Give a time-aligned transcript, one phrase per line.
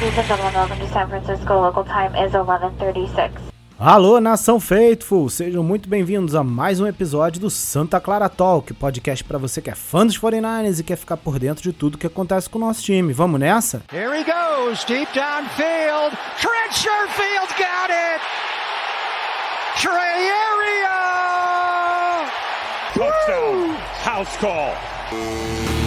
[0.00, 1.60] Ladies and gentlemen, welcome to San Francisco.
[1.60, 3.32] Local time is 11:36.
[3.76, 5.28] Alô, nação Faithful!
[5.28, 9.70] Sejam muito bem-vindos a mais um episódio do Santa Clara Talk, podcast para você que
[9.70, 12.60] é fã dos 49ers e quer ficar por dentro de tudo que acontece com o
[12.60, 13.12] nosso time.
[13.12, 13.82] Vamos nessa?
[13.92, 16.16] Here he goes, deep downfield.
[16.40, 18.20] Trent Sherfield got it.
[19.80, 20.94] Trey Area.
[22.94, 23.74] Touchdown.
[24.04, 25.77] House call.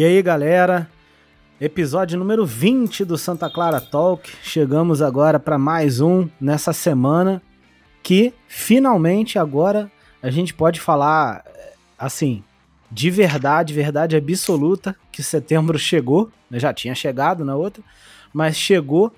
[0.00, 0.88] E aí, galera?
[1.60, 4.32] Episódio número 20 do Santa Clara Talk.
[4.42, 7.42] Chegamos agora para mais um nessa semana
[8.02, 9.92] que finalmente agora
[10.22, 11.44] a gente pode falar
[11.98, 12.42] assim,
[12.90, 17.82] de verdade, verdade absoluta que setembro chegou, já tinha chegado na outra,
[18.32, 19.12] mas chegou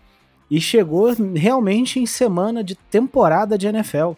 [0.50, 4.14] e chegou realmente em semana de temporada de NFL.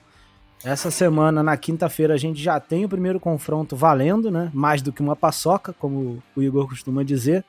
[0.64, 4.50] Essa semana, na quinta-feira, a gente já tem o primeiro confronto valendo, né?
[4.54, 7.44] Mais do que uma paçoca, como o Igor costuma dizer,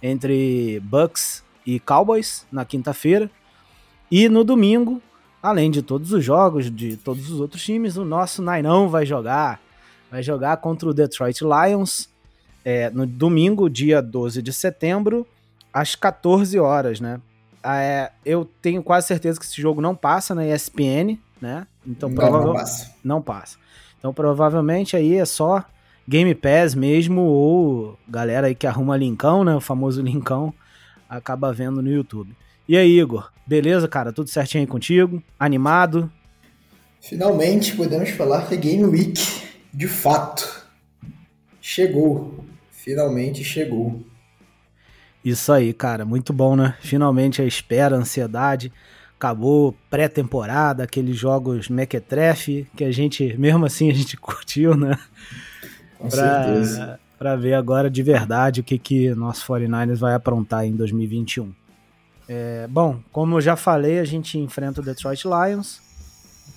[0.00, 3.28] entre Bucks e Cowboys na quinta-feira.
[4.08, 5.02] E no domingo,
[5.42, 9.60] além de todos os jogos de todos os outros times, o nosso Nainão vai jogar.
[10.08, 12.08] Vai jogar contra o Detroit Lions
[12.64, 15.26] é, no domingo, dia 12 de setembro,
[15.72, 17.20] às 14 horas, né?
[17.64, 21.66] É, eu tenho quase certeza que esse jogo não passa na ESPN, né?
[21.86, 22.94] Então Não, provavelmente não passa.
[23.04, 23.58] não passa.
[23.98, 25.64] Então provavelmente aí é só
[26.08, 29.54] Game Pass mesmo ou galera aí que arruma linkão, né?
[29.54, 30.52] O famoso linkão
[31.08, 32.36] acaba vendo no YouTube.
[32.68, 33.30] E aí, Igor?
[33.46, 34.12] Beleza, cara?
[34.12, 35.22] Tudo certinho aí contigo?
[35.38, 36.10] Animado?
[37.00, 39.20] Finalmente podemos falar que a Game Week,
[39.72, 40.66] de fato,
[41.60, 42.44] chegou.
[42.70, 44.04] Finalmente chegou.
[45.24, 46.04] Isso aí, cara.
[46.04, 46.76] Muito bom, né?
[46.80, 48.72] Finalmente a espera, a ansiedade.
[49.20, 54.98] Acabou pré-temporada, aqueles jogos mequetrefe que a gente, mesmo assim, a gente curtiu, né?
[55.98, 56.98] Com certeza.
[57.18, 61.52] Pra, pra ver agora de verdade o que, que nosso 49ers vai aprontar em 2021.
[62.26, 65.82] É, bom, como eu já falei, a gente enfrenta o Detroit Lions.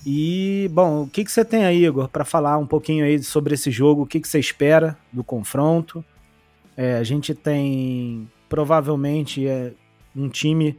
[0.06, 3.52] E, bom, o que, que você tem aí, Igor, para falar um pouquinho aí sobre
[3.52, 4.04] esse jogo?
[4.04, 6.02] O que, que você espera do confronto?
[6.74, 9.74] É, a gente tem provavelmente é,
[10.16, 10.78] um time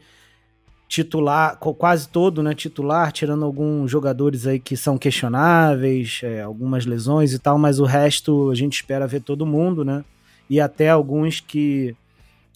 [0.95, 7.33] titular, quase todo, né, titular, tirando alguns jogadores aí que são questionáveis, é, algumas lesões
[7.33, 10.05] e tal, mas o resto a gente espera ver todo mundo, né?
[10.49, 11.93] E até alguns que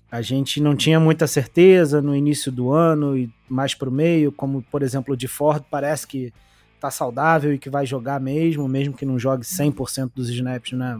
[0.09, 4.61] a gente não tinha muita certeza no início do ano e mais pro meio, como
[4.71, 6.31] por exemplo o de Ford, parece que
[6.79, 10.97] tá saudável e que vai jogar mesmo, mesmo que não jogue 100% dos snaps, né?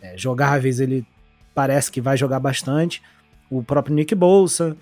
[0.00, 1.06] É, jogáveis, ele
[1.54, 3.02] parece que vai jogar bastante.
[3.50, 4.74] O próprio Nick Bolsa.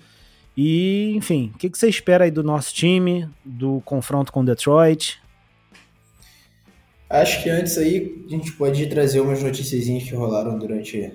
[0.55, 5.21] E, enfim, o que, que você espera aí do nosso time, do confronto com Detroit?
[7.09, 11.13] Acho que antes aí a gente pode trazer umas notícias que rolaram durante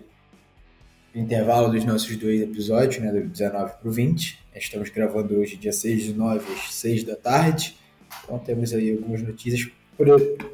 [1.15, 4.39] o intervalo dos nossos dois episódios, né, do 19 para o 20.
[4.55, 7.77] Estamos gravando hoje, dia 6 de 9 às 6 da tarde.
[8.25, 9.71] Então temos aí algumas notícias.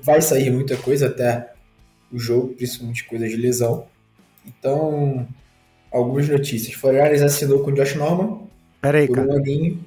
[0.00, 1.52] Vai sair muita coisa até
[2.12, 3.86] o jogo, principalmente coisas de lesão.
[4.46, 5.26] Então,
[5.90, 6.74] algumas notícias.
[6.74, 8.51] Fornares assinou com o Josh Norman
[8.82, 9.28] Pera aí, por cara.
[9.28, 9.84] um aninho.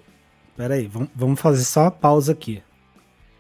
[0.56, 2.64] Pera aí, vamos, fazer só uma pausa aqui.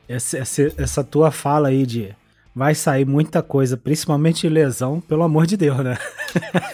[0.07, 2.13] Essa, essa, essa tua fala aí de
[2.53, 5.97] vai sair muita coisa, principalmente lesão, pelo amor de Deus, né?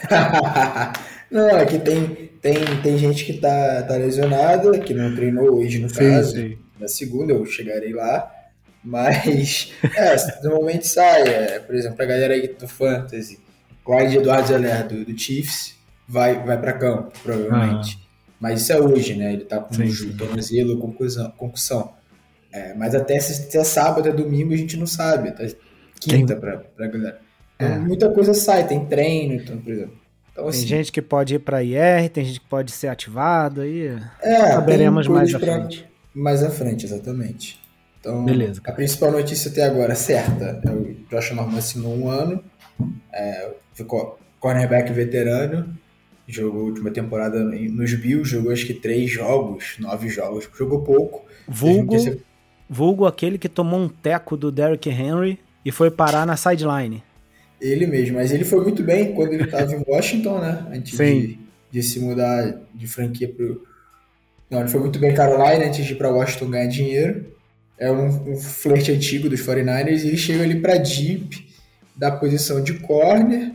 [1.30, 5.80] não, é que tem, tem, tem gente que tá, tá lesionada, que não treinou hoje,
[5.80, 6.58] no caso.
[6.80, 8.32] Na segunda eu chegarei lá.
[8.84, 11.22] Mas, é, normalmente sai.
[11.22, 13.40] É, por exemplo, a galera aí do Fantasy,
[13.86, 15.76] Clyde Eduardo Zeller do, do Chiefs,
[16.08, 18.02] vai, vai pra campo, provavelmente.
[18.42, 19.34] Mas isso é hoje, né?
[19.34, 20.18] Ele tá com Sim, o sim.
[20.18, 21.32] tornozelo, concussão.
[21.38, 21.94] concussão.
[22.52, 25.30] É, mas até, se- até sábado, até domingo, a gente não sabe.
[25.30, 25.54] Até
[26.00, 27.20] quinta pra, pra galera.
[27.56, 27.78] Então, É.
[27.80, 30.02] muita coisa sai, tem treino, então, por exemplo.
[30.32, 33.62] Então, Tem assim, gente que pode ir pra IR, tem gente que pode ser ativado
[33.62, 33.96] aí.
[34.22, 35.88] É, Saberemos tem mais à frente.
[36.14, 37.60] Mais à frente, exatamente.
[38.00, 42.44] Então, Beleza, a principal notícia até agora certa é o Josh Norman assinou um ano,
[43.14, 45.78] é, ficou cornerback veterano,
[46.28, 50.82] jogou a última temporada em- nos Bills, jogou acho que três jogos, nove jogos, jogou
[50.82, 51.26] pouco.
[51.48, 51.96] Vulgo,
[52.70, 57.04] vulgo aquele que tomou um teco do Derrick Henry e foi parar na sideline.
[57.60, 60.66] Ele mesmo, mas ele foi muito bem quando ele estava em Washington, né?
[60.74, 60.98] Antes
[61.28, 61.40] de,
[61.72, 63.64] de se mudar de franquia pro.
[64.50, 67.26] Não, ele foi muito bem em Carolina antes de ir para Washington ganhar dinheiro.
[67.78, 71.48] É um, um flerte antigo dos 49ers e ele chega ali para deep
[71.96, 73.52] da posição de corner,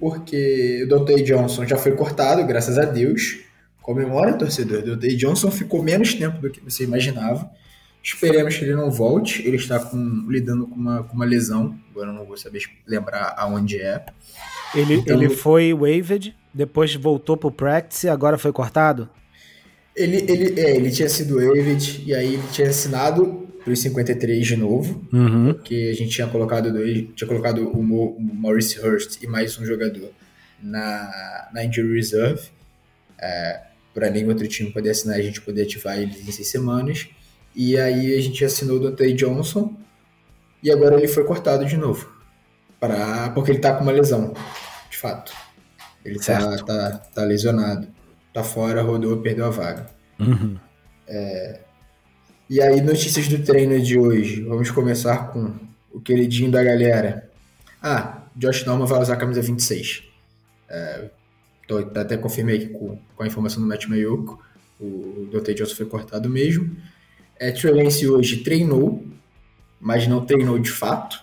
[0.00, 3.40] porque o Dante Johnson já foi cortado, graças a Deus.
[3.82, 4.78] Comemora, torcedor.
[4.78, 7.50] O Dante Johnson ficou menos tempo do que você imaginava.
[8.02, 9.46] Esperemos que ele não volte.
[9.46, 11.78] Ele está com, lidando com uma, com uma lesão.
[11.90, 14.06] Agora eu não vou saber lembrar aonde é.
[14.74, 19.08] Ele, então, ele foi waived, depois voltou pro practice e agora foi cortado?
[20.00, 24.46] Ele, ele, é, ele tinha sido waived e aí ele tinha assinado para os 53
[24.46, 25.52] de novo, uhum.
[25.54, 29.58] porque a gente tinha colocado dois, tinha colocado o, Mo, o Maurice Hurst e mais
[29.58, 30.10] um jogador
[30.62, 32.48] na, na injury reserve,
[33.18, 33.60] é,
[33.92, 37.08] para nenhum outro time poder assinar, a gente poder ativar eles em seis semanas.
[37.54, 39.76] E aí a gente assinou o Dante Johnson
[40.62, 42.10] e agora ele foi cortado de novo,
[42.78, 44.32] pra, porque ele tá com uma lesão,
[44.90, 45.32] de fato.
[46.04, 47.88] Ele tá, tá, tá lesionado,
[48.32, 49.86] tá fora, rodou, perdeu a vaga.
[50.18, 50.56] Uhum.
[51.06, 51.60] É,
[52.48, 54.42] e aí, notícias do treino de hoje.
[54.42, 55.54] Vamos começar com
[55.92, 57.30] o queridinho da galera.
[57.82, 60.04] Ah, Josh Norman vai usar a camisa 26.
[60.68, 61.10] É,
[61.66, 64.42] tô, até confirmei aqui com, com a informação do Matt Mayoko.
[64.80, 66.76] O, Dante Johnson foi cortado mesmo.
[67.38, 69.04] É, Trey Lance hoje treinou,
[69.80, 71.22] mas não treinou de fato.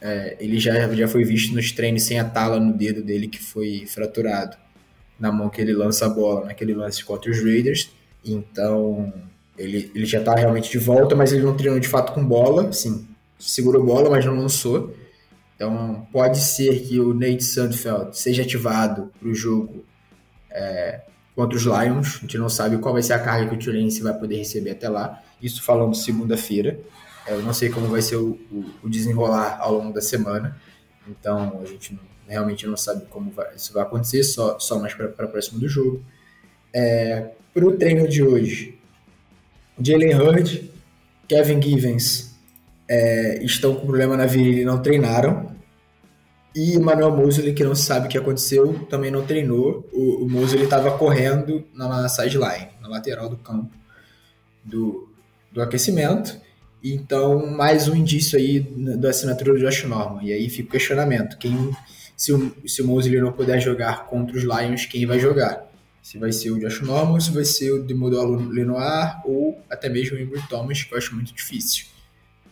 [0.00, 3.42] É, ele já, já foi visto nos treinos sem a tala no dedo dele que
[3.42, 4.56] foi fraturado
[5.18, 7.90] na mão que ele lança a bola naquele lance contra os Raiders.
[8.24, 9.12] Então,
[9.56, 12.72] ele, ele já tá realmente de volta, mas ele não treinou de fato com bola,
[12.72, 13.06] sim.
[13.38, 14.94] Segurou bola, mas não lançou.
[15.56, 19.84] Então pode ser que o Nate Sandfeld seja ativado para o jogo
[20.50, 21.00] é,
[21.34, 22.16] contra os Lions.
[22.16, 24.70] A gente não sabe qual vai ser a carga que o Turense vai poder receber
[24.70, 25.22] até lá.
[25.40, 26.78] Isso falando segunda-feira.
[27.26, 30.56] É, eu não sei como vai ser o, o, o, desenrolar ao longo da semana.
[31.08, 34.94] Então a gente não, realmente não sabe como vai, isso vai acontecer, só, só mais
[34.94, 36.04] para próximo do jogo.
[36.72, 38.78] É, para o treino de hoje,
[39.80, 40.70] Jalen Hurd,
[41.28, 42.36] Kevin Givens
[42.88, 45.54] é, estão com problema na virilha e não treinaram.
[46.54, 49.86] E Manuel Mosley, que não sabe o que aconteceu, também não treinou.
[49.92, 53.70] O, o Mosley estava correndo na, na sideline, na lateral do campo
[54.64, 55.08] do,
[55.52, 56.40] do aquecimento.
[56.82, 60.22] Então, mais um indício aí da assinatura do Josh Norman.
[60.22, 61.70] E aí fica o questionamento: quem,
[62.16, 65.66] se o, se o Mosley não puder jogar contra os Lions, quem vai jogar?
[66.06, 70.16] se vai ser o Josh Norman, se vai ser o Demodolo Lenoir ou até mesmo
[70.16, 71.86] o Embry Thomas, que eu acho muito difícil.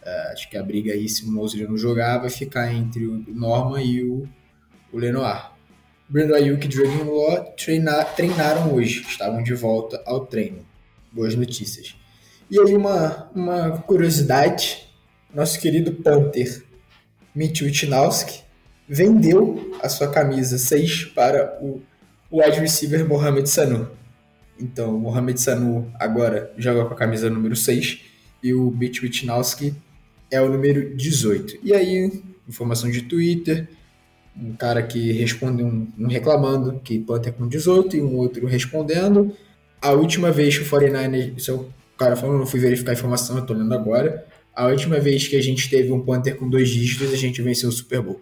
[0.03, 3.25] Uh, acho que a briga aí, se o Mosley não jogar, vai ficar entre o
[3.29, 4.29] Norman e o,
[4.93, 5.53] o Lenoir.
[6.09, 10.67] Brandon Ayuk e Dragon Law treinar, treinaram hoje, estavam de volta ao treino.
[11.13, 11.95] Boas notícias.
[12.51, 14.85] E aí uma, uma curiosidade,
[15.33, 16.65] nosso querido Panther,
[17.33, 18.43] Mitch Wichnowski,
[18.89, 21.81] vendeu a sua camisa 6 para o
[22.31, 23.89] wide receiver Mohamed Sanu.
[24.59, 28.01] Então, o Mohamed Sanu agora joga com a camisa número 6
[28.43, 29.75] e o Mitch Witnowski
[30.31, 31.59] é o número 18.
[31.63, 33.69] E aí, informação de Twitter,
[34.37, 39.35] um cara que responde um, um reclamando que Panther com 18 e um outro respondendo.
[39.81, 42.95] A última vez que o 49ers, isso é o cara falando, não fui verificar a
[42.95, 44.27] informação, eu tô lendo agora.
[44.55, 47.69] A última vez que a gente teve um Panther com dois dígitos, a gente venceu
[47.69, 48.21] o Super Bowl.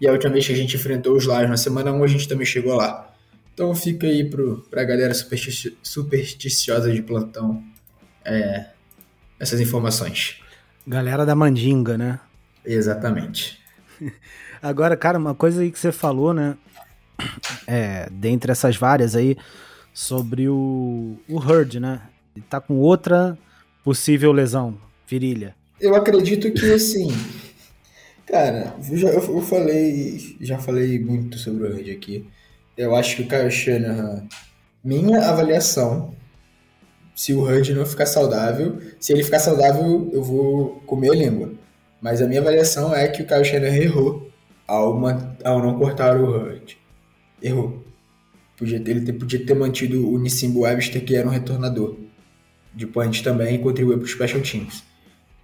[0.00, 2.28] E a última vez que a gente enfrentou os Lions na semana 1, a gente
[2.28, 3.12] também chegou lá.
[3.52, 7.62] Então fica aí pro, pra galera superstici supersticiosa de plantão
[8.24, 8.66] é,
[9.40, 10.40] essas informações.
[10.86, 12.20] Galera da mandinga, né?
[12.64, 13.58] Exatamente.
[14.62, 16.56] Agora, cara, uma coisa aí que você falou, né?
[17.66, 19.36] É, dentre essas várias aí,
[19.92, 22.00] sobre o, o Hurd, né?
[22.36, 23.36] Ele tá com outra
[23.82, 25.54] possível lesão, virilha.
[25.80, 27.08] Eu acredito que, assim...
[28.28, 32.26] Cara, eu, já, eu falei, já falei muito sobre o Hurd aqui
[32.78, 34.22] eu acho que o Kyle Shanahan,
[34.84, 36.14] minha avaliação,
[37.12, 41.52] se o Hurd não ficar saudável, se ele ficar saudável, eu vou comer a língua.
[42.00, 44.30] Mas a minha avaliação é que o Kyle Shanahan errou
[44.64, 46.78] ao, uma, ao não cortar o Hurd.
[47.42, 47.84] Errou.
[48.56, 51.96] Podia ter, ele ter, podia ter mantido o Nissimbo Webster, que era um retornador
[52.72, 54.84] de punch também, e contribuiu para os Special Teams.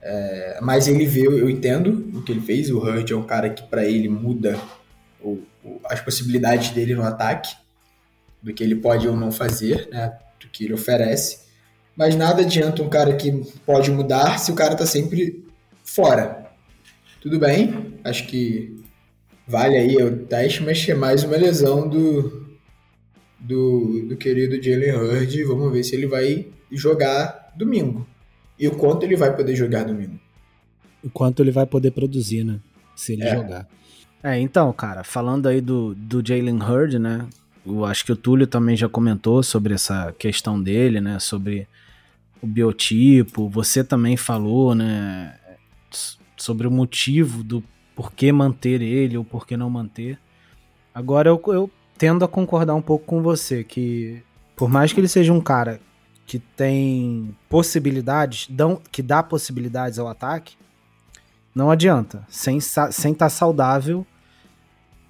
[0.06, 2.70] É, mas ele viu, eu entendo o que ele fez.
[2.70, 4.60] O Hurd é um cara que, para ele, muda
[5.18, 5.42] o,
[5.86, 7.56] as possibilidades dele no ataque,
[8.42, 11.44] do que ele pode ou não fazer, né, do que ele oferece.
[11.96, 13.32] Mas nada adianta um cara que
[13.64, 15.42] pode mudar se o cara tá sempre
[15.82, 16.50] fora.
[17.20, 18.84] Tudo bem, acho que
[19.46, 22.46] vale aí o teste, mas é mais uma lesão do,
[23.40, 25.44] do, do querido Jalen Hurd.
[25.44, 28.06] Vamos ver se ele vai jogar domingo.
[28.58, 30.18] E o quanto ele vai poder jogar domingo.
[31.02, 32.60] O quanto ele vai poder produzir, né?
[32.94, 33.34] Se ele é.
[33.34, 33.66] jogar.
[34.22, 37.26] É, então, cara, falando aí do, do Jalen Hurd, né?
[37.66, 41.18] Eu acho que o Túlio também já comentou sobre essa questão dele, né?
[41.18, 41.66] Sobre
[42.40, 43.48] o biotipo.
[43.48, 45.34] Você também falou, né?
[46.36, 47.62] Sobre o motivo do
[47.94, 50.18] porquê manter ele ou porquê não manter.
[50.94, 54.22] Agora eu, eu tendo a concordar um pouco com você, que
[54.56, 55.80] por mais que ele seja um cara
[56.26, 60.56] que tem possibilidades, dão, que dá possibilidades ao ataque,
[61.54, 62.24] não adianta.
[62.28, 64.06] Sem estar sem tá saudável,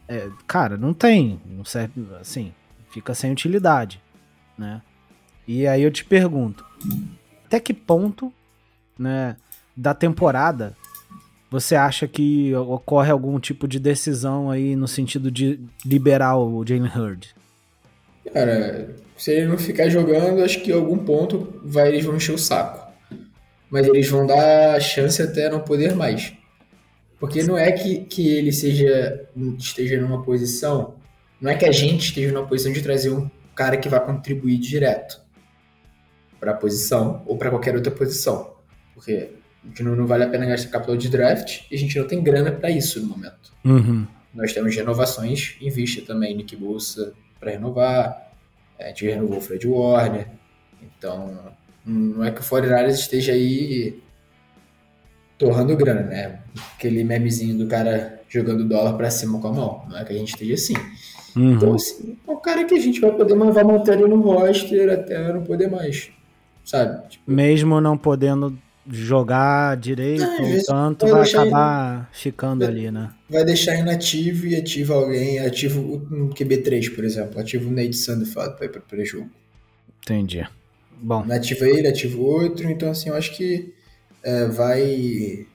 [0.09, 1.41] é, cara, não tem.
[1.47, 2.53] Não serve, assim,
[2.91, 4.03] fica sem utilidade,
[4.59, 4.83] né?
[5.47, 6.65] E aí eu te pergunto,
[7.45, 8.33] até que ponto,
[8.99, 9.37] né,
[9.77, 10.75] da temporada
[11.51, 16.91] você acha que ocorre algum tipo de decisão aí no sentido de liberar o Jalen
[16.91, 17.35] Hurd?
[18.33, 22.35] Cara, se ele não ficar jogando, acho que em algum ponto vai, eles vão encher
[22.35, 22.93] o saco.
[23.71, 26.33] Mas eles vão dar chance até não poder mais.
[27.19, 29.29] Porque não é que, que ele seja
[29.59, 30.97] esteja numa posição,
[31.41, 34.59] não é que a gente esteja numa posição de trazer um cara que vai contribuir
[34.59, 35.21] direto
[36.41, 38.55] para a posição ou para qualquer outra posição.
[38.95, 39.31] Porque
[39.81, 42.53] não, não vale a pena gastar capital de draft e a gente não tem grana
[42.53, 43.53] para isso no momento.
[43.65, 44.07] Uhum.
[44.35, 48.33] Nós temos renovações em vista também, Nick Bolsa para renovar,
[48.81, 50.27] a gente renovou o Fred Warner,
[50.99, 51.39] então
[51.85, 54.03] não é que o 49 esteja aí
[55.37, 56.41] torrando grana, né?
[56.75, 60.17] Aquele memezinho do cara jogando dólar para cima com a mão, não é que a
[60.17, 60.75] gente esteja assim.
[61.37, 61.53] Uhum.
[61.53, 64.91] Então, assim, é um cara que a gente vai poder vai manter ele no roster
[64.91, 66.11] até não poder mais,
[66.65, 67.09] sabe?
[67.09, 68.57] Tipo, Mesmo não podendo
[68.87, 72.07] jogar direito, não, tanto vai, vai acabar in...
[72.13, 73.11] ficando vai, ali, né?
[73.29, 78.57] Vai deixar inativo e ativa alguém, ativo um QB3, por exemplo, ativa o Nate Sandford
[78.57, 79.31] para ir para o pré-jogo.
[80.03, 80.47] Entendi.
[81.01, 81.25] Bom.
[81.31, 83.73] Ativa ele, ativa outro, então assim, eu acho que
[84.23, 85.47] é, vai.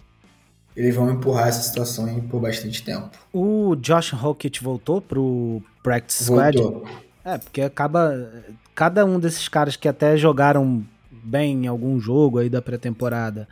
[0.76, 3.10] Eles vão empurrar essa situação por bastante tempo.
[3.34, 6.58] O Josh Rocket voltou pro Practice Squad?
[6.58, 6.88] Voltou.
[7.26, 8.32] É, porque acaba.
[8.76, 10.86] Cada um desses caras que até jogaram
[11.24, 13.48] bem em algum jogo aí da pré-temporada,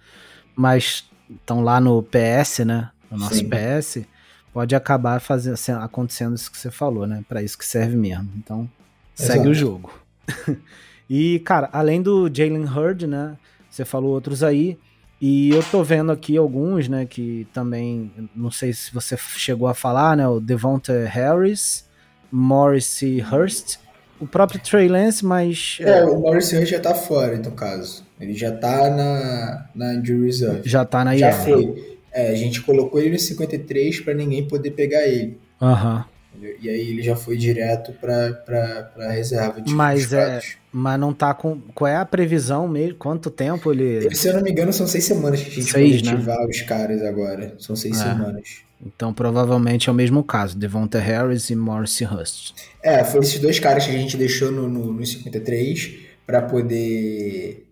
[0.56, 2.90] mas estão lá no PS, né?
[3.10, 3.50] No nosso Sim.
[3.50, 4.06] PS,
[4.54, 7.24] pode acabar fazendo, acontecendo isso que você falou, né?
[7.28, 8.30] Para isso que serve mesmo.
[8.38, 8.70] Então,
[9.18, 9.34] Exato.
[9.34, 9.92] segue o jogo.
[11.10, 13.38] e, cara, além do Jalen Hurd, né?
[13.70, 14.78] Você falou outros aí.
[15.20, 19.74] E eu tô vendo aqui alguns, né, que também, não sei se você chegou a
[19.74, 21.88] falar, né, o Devonta Harris,
[22.32, 23.80] Morrissey Hurst
[24.20, 25.78] o próprio Trey Lance, mas.
[25.82, 28.06] É, é o Maurice Hunt já tá fora, no caso.
[28.20, 30.62] Ele já tá na, na injury reserve.
[30.70, 31.98] Já tá na Já foi.
[32.12, 35.38] É, a gente colocou ele no 53 para ninguém poder pegar ele.
[35.62, 36.06] Aham.
[36.62, 40.40] E aí ele já foi direto pra, pra reserva de Mas é.
[40.72, 41.60] Mas não tá com.
[41.74, 42.96] Qual é a previsão mesmo?
[42.96, 44.14] Quanto tempo ele.
[44.16, 46.46] Se eu não me engano, são seis semanas que a gente seis, pode ativar né?
[46.48, 47.56] os caras agora.
[47.58, 48.04] São seis é.
[48.04, 48.68] semanas.
[48.86, 52.54] Então provavelmente é o mesmo caso, Devonta Harris e Morrissey Hust.
[52.84, 57.66] É, foi esses dois caras que a gente deixou no, no, no 53 para poder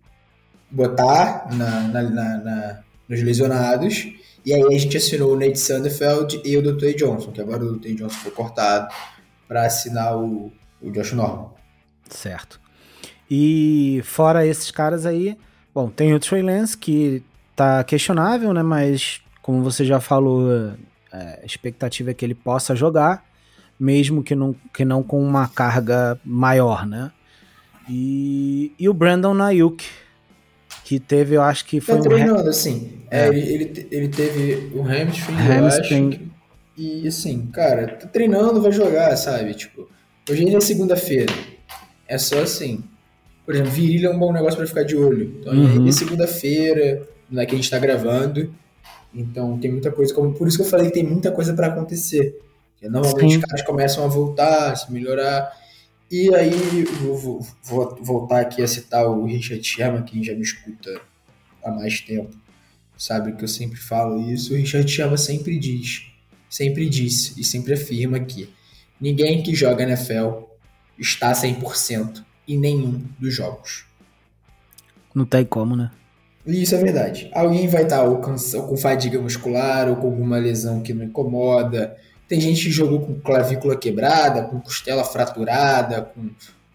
[0.71, 4.07] botar na, na, na, na, nos lesionados.
[4.45, 6.95] E aí a gente assinou o Nate Sandefeld e o Dr.
[6.95, 7.95] Johnson, que agora o Dr.
[7.95, 8.93] Johnson foi cortado
[9.47, 11.49] para assinar o, o Josh Norman.
[12.09, 12.59] Certo.
[13.29, 15.35] E fora esses caras aí,
[15.73, 17.23] bom, tem o Trey Lance que
[17.55, 18.61] tá questionável, né?
[18.61, 20.73] Mas como você já falou,
[21.11, 23.25] é, a expectativa é que ele possa jogar,
[23.79, 27.11] mesmo que não, que não com uma carga maior, né?
[27.89, 29.85] E, e o Brandon Nayuk,
[30.83, 32.49] que teve, eu acho que foi tá treinando, um...
[32.49, 33.04] assim.
[33.15, 33.25] É.
[33.25, 36.07] É, ele, ele, ele, teve um hamstring, hamstring.
[36.07, 36.35] Acho,
[36.77, 39.53] e assim, cara, tá treinando, vai jogar, sabe?
[39.53, 39.87] Tipo,
[40.29, 41.33] hoje ainda é segunda-feira.
[42.07, 42.83] É só assim.
[43.45, 45.37] Por exemplo, virilha é um bom negócio para ficar de olho.
[45.39, 45.87] Então, uhum.
[45.87, 48.53] é segunda-feira, é que a gente tá gravando.
[49.13, 51.67] Então tem muita coisa, como por isso que eu falei que tem muita coisa para
[51.67, 52.37] acontecer.
[52.73, 53.37] Porque normalmente Sim.
[53.37, 55.53] os caras começam a voltar, a se melhorar.
[56.11, 60.41] E aí vou, vou, vou, voltar aqui a citar o Richard Sherman, que já me
[60.41, 60.99] escuta
[61.63, 62.35] há mais tempo.
[62.97, 64.53] Sabe que eu sempre falo isso.
[64.53, 66.07] O Richard Sherman sempre diz,
[66.49, 68.49] sempre disse e sempre afirma que
[68.99, 70.45] ninguém que joga NFL
[70.97, 73.85] está 100% em nenhum dos jogos.
[75.13, 75.91] Não tem como, né?
[76.45, 77.29] Isso é verdade.
[77.33, 81.95] Alguém vai estar ou, com fadiga muscular ou com alguma lesão que não incomoda.
[82.27, 86.29] Tem gente que jogou com clavícula quebrada, com costela fraturada, com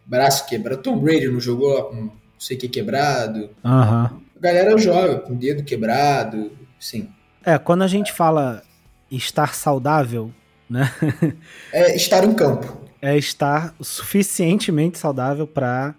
[0.04, 0.82] braço quebrado.
[0.82, 3.50] Tom Brady não jogou com não sei o que quebrado.
[3.62, 4.20] Uhum.
[4.40, 7.10] A galera joga com dedo quebrado, sim.
[7.44, 8.62] É, quando a gente fala
[9.10, 10.32] estar saudável,
[10.68, 10.90] né?
[11.70, 12.80] é estar em campo.
[13.02, 15.94] É estar suficientemente saudável para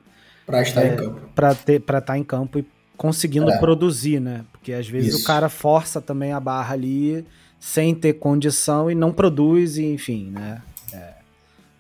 [0.46, 1.22] para estar é, em campo.
[1.36, 2.66] Para ter para estar em campo e
[2.98, 3.60] conseguindo é.
[3.60, 4.44] produzir, né?
[4.52, 5.24] Porque às vezes Isso.
[5.24, 7.24] o cara força também a barra ali
[7.60, 10.64] sem ter condição e não produz, e, enfim, né?
[10.92, 11.14] É.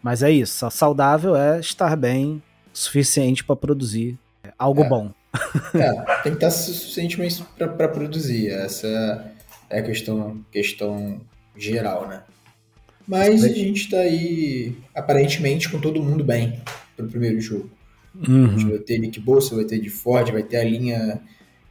[0.01, 2.41] Mas é isso, saudável é estar bem
[2.73, 4.17] o suficiente para produzir
[4.59, 4.89] algo é.
[4.89, 5.11] bom.
[5.73, 8.49] É, tem que estar suficientemente para produzir.
[8.49, 9.33] Essa
[9.69, 11.21] é a questão, questão
[11.55, 12.23] geral, né?
[13.07, 16.61] Mas a gente está aí, aparentemente, com todo mundo bem
[16.95, 17.69] pro primeiro jogo.
[18.15, 18.69] Uhum.
[18.69, 21.21] Vai ter Nick Bolsa, vai ter de Ford, vai ter a linha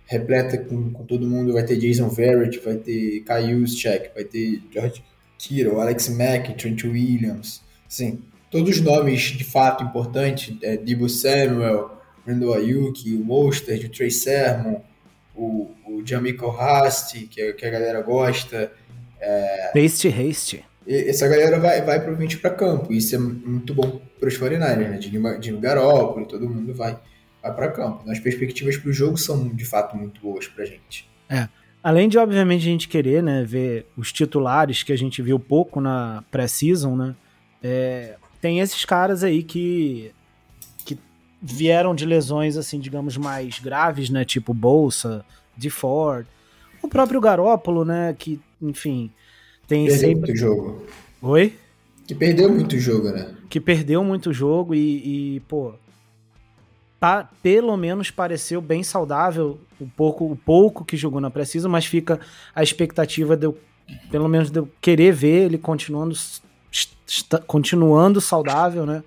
[0.06, 4.60] repleta com, com todo mundo, vai ter Jason Verrett, vai ter Kai Juszczyk, vai ter
[4.72, 5.04] George
[5.38, 11.99] Kittle, Alex Mack, Trent Williams, sim, todos os nomes de fato importantes, é, Debo Samuel,
[12.26, 14.80] Randall Ayuk, o Mostert, o Trey Sermon,
[15.34, 18.72] o, o Jamichael Hasty, que, que a galera gosta.
[19.20, 20.64] É, Haste, haste.
[20.86, 22.92] essa galera vai, vai provavelmente para campo.
[22.92, 25.00] Isso é muito bom para os 49ers, né?
[25.00, 26.98] Jimmy Garoppolo, todo mundo vai,
[27.42, 28.10] vai para campo.
[28.10, 31.08] As perspectivas para o jogo são de fato muito boas para gente.
[31.82, 35.80] Além de, obviamente, a gente querer né, ver os titulares que a gente viu pouco
[35.80, 37.14] na pré-season, né?
[37.62, 40.12] é, tem esses caras aí que
[41.42, 44.24] vieram de lesões, assim, digamos, mais graves, né?
[44.24, 45.24] Tipo Bolsa,
[45.56, 46.26] de Ford.
[46.82, 48.14] O próprio Garópolo, né?
[48.18, 49.10] Que, enfim,
[49.66, 50.26] tem Perdeu sempre.
[50.32, 50.86] muito jogo.
[51.22, 51.54] Oi?
[52.06, 53.34] Que perdeu muito jogo, né?
[53.48, 55.72] que perdeu muito jogo e, e, pô,
[57.00, 61.84] pa- pelo menos pareceu bem saudável o pouco, o pouco que jogou na precisa, mas
[61.84, 62.20] fica
[62.54, 63.58] a expectativa de eu,
[64.10, 66.14] pelo menos de eu querer ver ele continuando,
[67.46, 69.02] continuando saudável, né?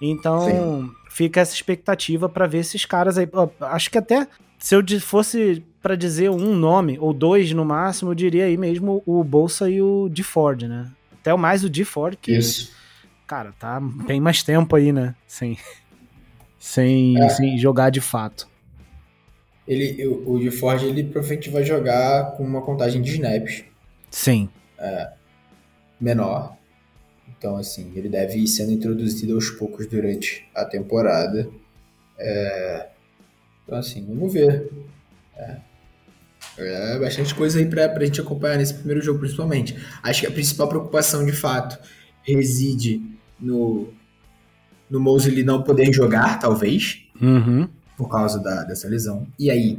[0.00, 3.28] Então fica essa expectativa pra ver esses caras aí.
[3.60, 4.26] Acho que até
[4.58, 9.02] se eu fosse pra dizer um nome ou dois no máximo, eu diria aí mesmo
[9.06, 10.90] o Bolsa e o de Ford, né?
[11.20, 12.72] Até o mais o de Ford que Isso.
[13.26, 15.14] cara, tá tem mais tempo aí, né?
[15.26, 15.56] Sem,
[16.58, 17.28] sem, É.
[17.28, 18.48] sem jogar de fato.
[19.66, 23.64] Ele, o, o de Ford, ele provavelmente vai jogar com uma contagem de snaps
[24.10, 24.48] Sim.
[26.00, 26.56] menor.
[27.38, 31.48] Então, assim, ele deve ir sendo introduzido aos poucos durante a temporada.
[32.18, 32.88] É,
[33.64, 34.68] Então, assim, vamos ver.
[35.36, 35.56] É,
[36.58, 39.76] É bastante coisa aí pra, pra gente acompanhar nesse primeiro jogo, principalmente.
[40.02, 41.78] Acho que a principal preocupação, de fato,
[42.22, 43.00] reside
[43.38, 43.88] no,
[44.90, 47.68] no Mosley não poder jogar, talvez, Uhum.
[47.96, 49.26] por causa da, dessa lesão.
[49.38, 49.78] E aí,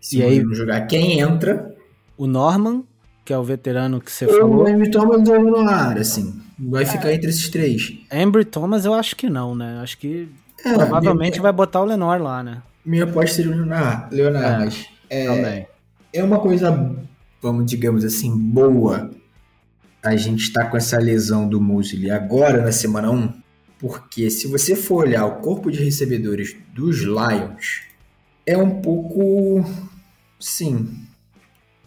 [0.00, 1.74] se E aí- Mosley não jogar, quem entra?
[2.16, 2.84] O Norman,
[3.24, 4.66] que é o veterano que você Ou o falou.
[4.66, 6.40] Amy Thomas no ar, assim.
[6.58, 7.98] Vai ficar entre esses três.
[8.12, 9.80] Embry Thomas, eu acho que não, né?
[9.82, 10.28] Acho que
[10.64, 12.62] É, provavelmente minha, vai botar o Lenor lá, né?
[12.84, 15.66] minha aposta seria o Leonardo, Leonardo É, mas é, Também.
[16.12, 16.96] é uma coisa,
[17.42, 19.10] vamos digamos assim, boa
[20.02, 23.32] a gente tá com essa lesão do Mosley agora na semana 1,
[23.78, 27.82] porque se você for olhar o corpo de recebedores dos Lions,
[28.46, 29.64] é um pouco,
[30.38, 31.06] sim,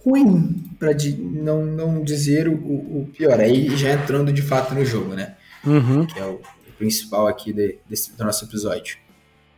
[0.04, 3.40] ruim, para não, não dizer o, o pior.
[3.40, 5.36] Aí já entrando de fato no jogo, né?
[5.66, 6.06] Uhum.
[6.06, 8.98] que é o, o principal aqui de- desse, do nosso episódio.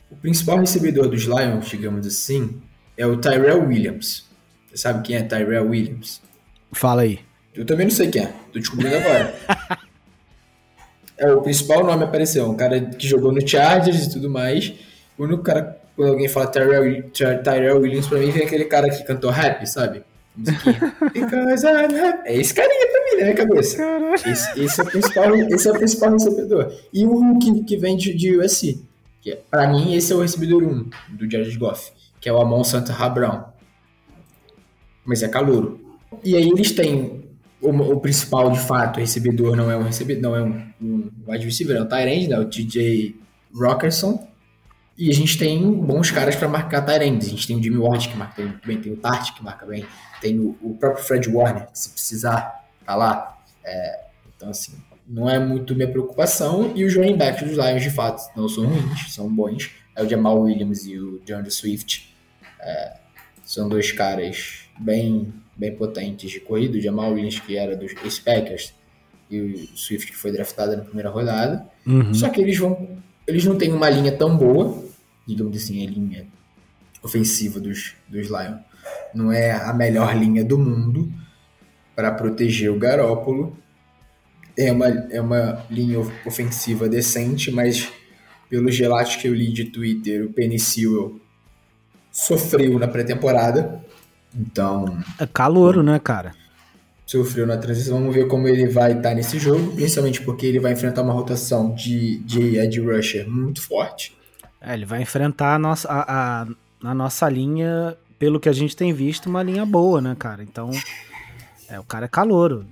[0.10, 2.60] O principal recebedor dos Lions, digamos assim,
[2.98, 4.26] é o Tyrell Williams.
[4.70, 6.22] Você sabe quem é Tyrell Williams?
[6.72, 7.20] Fala aí.
[7.54, 9.36] Eu também não sei quem é, tô descobrindo agora.
[11.18, 14.74] é o principal nome apareceu, um cara que jogou no Chargers e tudo mais.
[15.18, 18.90] O único cara, quando alguém fala Tyrell, Ty- Tyrell Williams, pra mim vem aquele cara
[18.90, 20.04] que cantou rap, sabe?
[20.36, 20.96] Musiquinha.
[21.14, 22.30] Because I'm happy.
[22.30, 23.84] É esse carinha na minha cabeça.
[24.26, 26.74] Esse, esse é o principal, esse é o principal recebedor.
[26.94, 28.82] E o que, que vem de, de USC.
[29.22, 32.42] Que é, pra mim, esse é o recebedor 1 do Jared Goff, que é o
[32.42, 33.44] Amon Santa Brown.
[35.06, 35.80] Mas é calouro.
[36.24, 37.30] E aí eles têm
[37.62, 41.46] o, o principal, de fato, recebedor não é um recebedor, não é um, um wide
[41.46, 42.40] receiver, é um tight end, né?
[42.40, 43.16] O TJ
[43.54, 44.28] Rockerson.
[45.00, 47.28] E a gente tem bons caras para marcar ends.
[47.28, 49.86] A gente tem o Jimmy Ward que marca bem, tem o Tart que marca bem,
[50.20, 53.38] tem o, o próprio Fred Warner, que se precisar, tá lá.
[53.64, 54.02] É,
[54.36, 54.74] então, assim,
[55.08, 56.74] não é muito minha preocupação.
[56.76, 59.72] E os running backs dos Lions, de fato, não são ruins, são bons.
[59.96, 62.14] É o Jamal Williams e o DeAndre Swift.
[62.60, 62.98] É,
[63.46, 66.78] são dois caras bem, bem potentes de corrida.
[66.78, 68.74] O Jamal Williams, que era dos Packers,
[69.32, 71.66] e o Swift, que foi draftado na primeira rodada.
[71.88, 72.14] Uhum.
[72.14, 73.00] Só que eles vão.
[73.26, 74.89] Eles não têm uma linha tão boa,
[75.30, 76.28] digamos assim, a linha
[77.04, 78.60] ofensiva dos, dos Lions.
[79.14, 81.12] Não é a melhor linha do mundo
[81.96, 83.58] para proteger o Garópolo.
[84.58, 87.92] É uma, é uma linha ofensiva decente, mas
[88.50, 91.20] pelos relatos que eu li de Twitter, o Penny Sewell
[92.12, 93.84] sofreu na pré-temporada.
[94.36, 96.34] Então, É calouro, né, cara?
[97.06, 97.98] sofreu na transição.
[97.98, 101.74] Vamos ver como ele vai estar nesse jogo, principalmente porque ele vai enfrentar uma rotação
[101.74, 104.16] de, de Ed Rusher muito forte.
[104.62, 106.48] É, ele vai enfrentar a nossa, a, a,
[106.84, 110.44] a nossa linha, pelo que a gente tem visto, uma linha boa, né, cara?
[110.44, 110.70] Então,
[111.70, 112.66] é, o cara é calouro.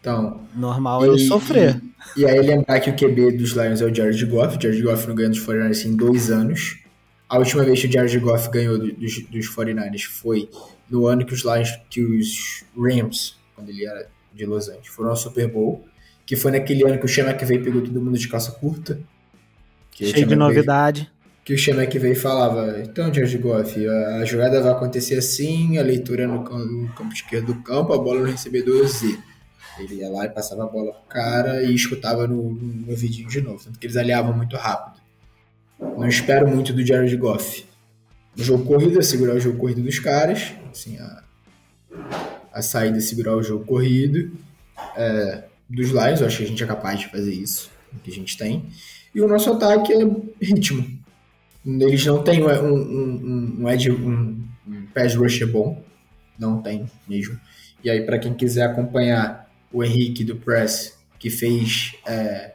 [0.00, 1.80] Então, Normal ele sofrer.
[2.16, 4.56] E, e aí lembrar que o QB dos Lions é o Jared Goff.
[4.56, 6.78] O Jared Goff não ganha dos 49ers em dois anos.
[7.28, 10.48] A última vez que o Jared Goff ganhou do- dos, dos 49ers foi
[10.88, 15.10] no ano que os Lions, que os Rams, quando ele era de Los Angeles, foram
[15.10, 15.84] ao Super Bowl.
[16.24, 19.00] Que foi naquele ano que o Sean McVay pegou todo mundo de calça curta.
[19.96, 21.10] Que o Cheio de novidade.
[21.42, 25.78] que o Shemek veio e falava, então, George Goff, a, a jogada vai acontecer assim,
[25.78, 29.18] a leitura no campo, no campo esquerdo do campo, a bola no recebedor Z.
[29.78, 33.40] Ele ia lá e passava a bola pro cara e escutava no, no ouvidinho de
[33.40, 33.64] novo.
[33.64, 35.00] Tanto que eles aliavam muito rápido.
[35.78, 37.64] Não espero muito do Jared Goff.
[38.36, 40.52] O jogo corrido é segurar o jogo corrido dos caras.
[40.70, 41.22] Assim, a,
[42.52, 44.30] a saída é segurar o jogo corrido.
[44.94, 47.70] É, dos Lions, eu acho que a gente é capaz de fazer isso.
[47.94, 48.66] O que a gente tem.
[49.16, 50.06] E o nosso ataque é
[50.44, 50.86] ritmo.
[51.64, 55.16] Eles não têm um, um, um, um, edge, um, um pass
[55.50, 55.82] bom.
[56.38, 57.40] Não tem mesmo.
[57.82, 62.52] E aí, para quem quiser acompanhar o Henrique do Press, que fez é,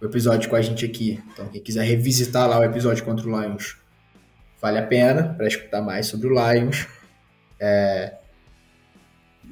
[0.00, 1.22] o episódio com a gente aqui.
[1.30, 3.76] Então, quem quiser revisitar lá o episódio contra o Lions,
[4.62, 6.88] vale a pena para escutar mais sobre o Lions.
[7.60, 8.14] É,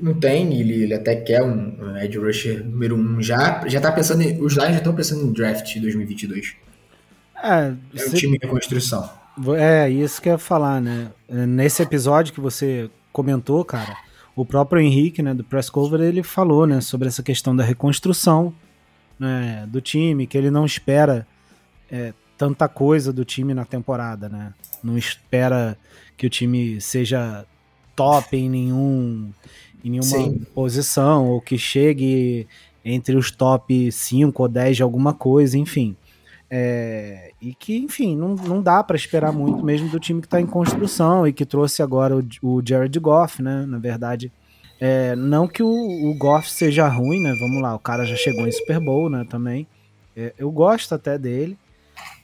[0.00, 3.66] não tem, ele, ele até quer um, edge rusher número um já.
[3.68, 6.56] Já tá pensando em, os Lions já estão pensando em draft 2022.
[7.42, 9.08] É, é um time em reconstrução.
[9.56, 11.10] É, isso que eu ia falar, né?
[11.28, 13.96] Nesse episódio que você comentou, cara,
[14.36, 18.54] o próprio Henrique, né, do Press Cover, ele falou, né, sobre essa questão da reconstrução
[19.18, 21.26] né, do time, que ele não espera
[21.90, 24.54] é, tanta coisa do time na temporada, né?
[24.82, 25.76] Não espera
[26.16, 27.44] que o time seja
[27.94, 29.30] top em nenhum
[29.85, 30.47] em nenhuma Sim.
[30.55, 32.47] posição ou que chegue
[32.85, 35.97] entre os top 5 ou 10 de alguma coisa, enfim.
[36.53, 40.40] É, e que, enfim, não, não dá para esperar muito mesmo do time que está
[40.40, 43.64] em construção e que trouxe agora o, o Jared Goff, né?
[43.66, 44.33] Na verdade,
[44.81, 47.35] é, não que o, o, Goff seja ruim, né?
[47.38, 49.25] Vamos lá, o cara já chegou em Super Bowl, né?
[49.29, 49.66] Também.
[50.16, 51.57] É, eu gosto até dele,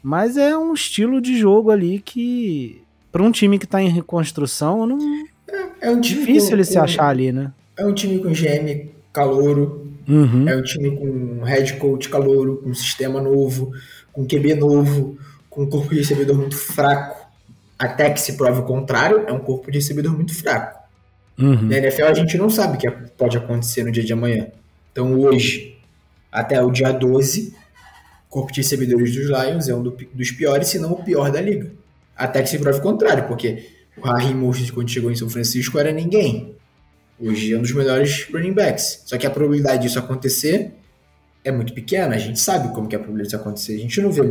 [0.03, 4.87] mas é um estilo de jogo ali que, para um time que está em reconstrução,
[4.87, 4.99] não.
[5.49, 7.53] É, é um difícil com, ele se achar ali, né?
[7.77, 10.49] É um time com GM calouro, uhum.
[10.49, 13.73] é um time com head coach calouro, com um sistema novo
[14.17, 15.19] com QB novo,
[15.51, 17.29] com um corpo de recebedor muito fraco,
[17.79, 20.81] até que se prove o contrário, é um corpo de recebedor muito fraco.
[21.39, 21.69] Uhum.
[21.69, 24.47] Na NFL a gente não sabe o que pode acontecer no dia de amanhã.
[24.91, 25.77] Então hoje,
[26.33, 27.55] até o dia 12,
[28.27, 31.43] o corpo de recebedores dos Lions é um dos piores, se não o pior da
[31.43, 31.71] liga.
[32.17, 35.79] Até que se prove o contrário, porque o Raheem Mostert, quando chegou em São Francisco,
[35.79, 36.55] era ninguém.
[37.19, 39.03] Hoje é um dos melhores running backs.
[39.07, 40.75] Só que a probabilidade disso acontecer
[41.43, 43.77] é muito pequena, a gente sabe como que é problema isso acontecer.
[43.77, 44.23] A gente não vê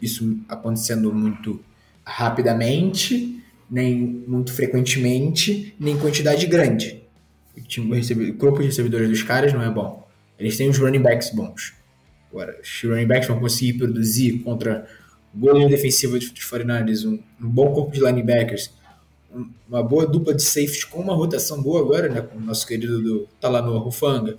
[0.00, 1.60] isso acontecendo muito
[2.04, 7.02] rapidamente, nem muito frequentemente, nem em quantidade grande.
[7.56, 10.08] O, time, o corpo de recebedores dos caras não é bom.
[10.38, 11.74] Eles têm os running backs bons.
[12.30, 14.86] Agora, os running backs vão conseguir produzir contra
[15.34, 18.72] o goleiro defensivo dos 49ers, um, um bom corpo de linebackers,
[19.68, 23.00] uma boa dupla de safety com uma rotação boa agora, né, com o nosso querido
[23.00, 24.38] do, lá no Rufanga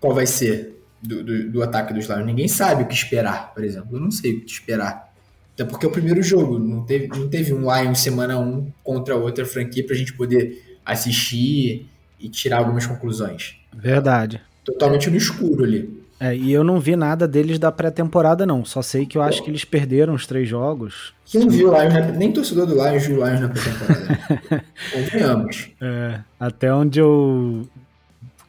[0.00, 2.26] qual vai ser do, do, do, ataque dos Lions.
[2.26, 3.96] Ninguém sabe o que esperar, por exemplo.
[3.96, 5.12] Eu não sei o que esperar.
[5.54, 9.16] Até porque é o primeiro jogo, não teve, não teve um Lions semana 1 contra
[9.16, 11.88] outra franquia pra gente poder assistir
[12.18, 13.56] e tirar algumas conclusões.
[13.74, 14.40] Verdade.
[14.64, 16.06] Totalmente no escuro ali.
[16.20, 18.64] É, e eu não vi nada deles da pré-temporada, não.
[18.64, 21.14] Só sei que eu acho que eles perderam os três jogos.
[21.24, 22.00] Quem viu o Lions, na...
[22.12, 24.64] nem torcedor do Lions viu o Lions na pré-temporada.
[24.92, 25.70] Convenhamos.
[25.80, 27.68] É, até onde eu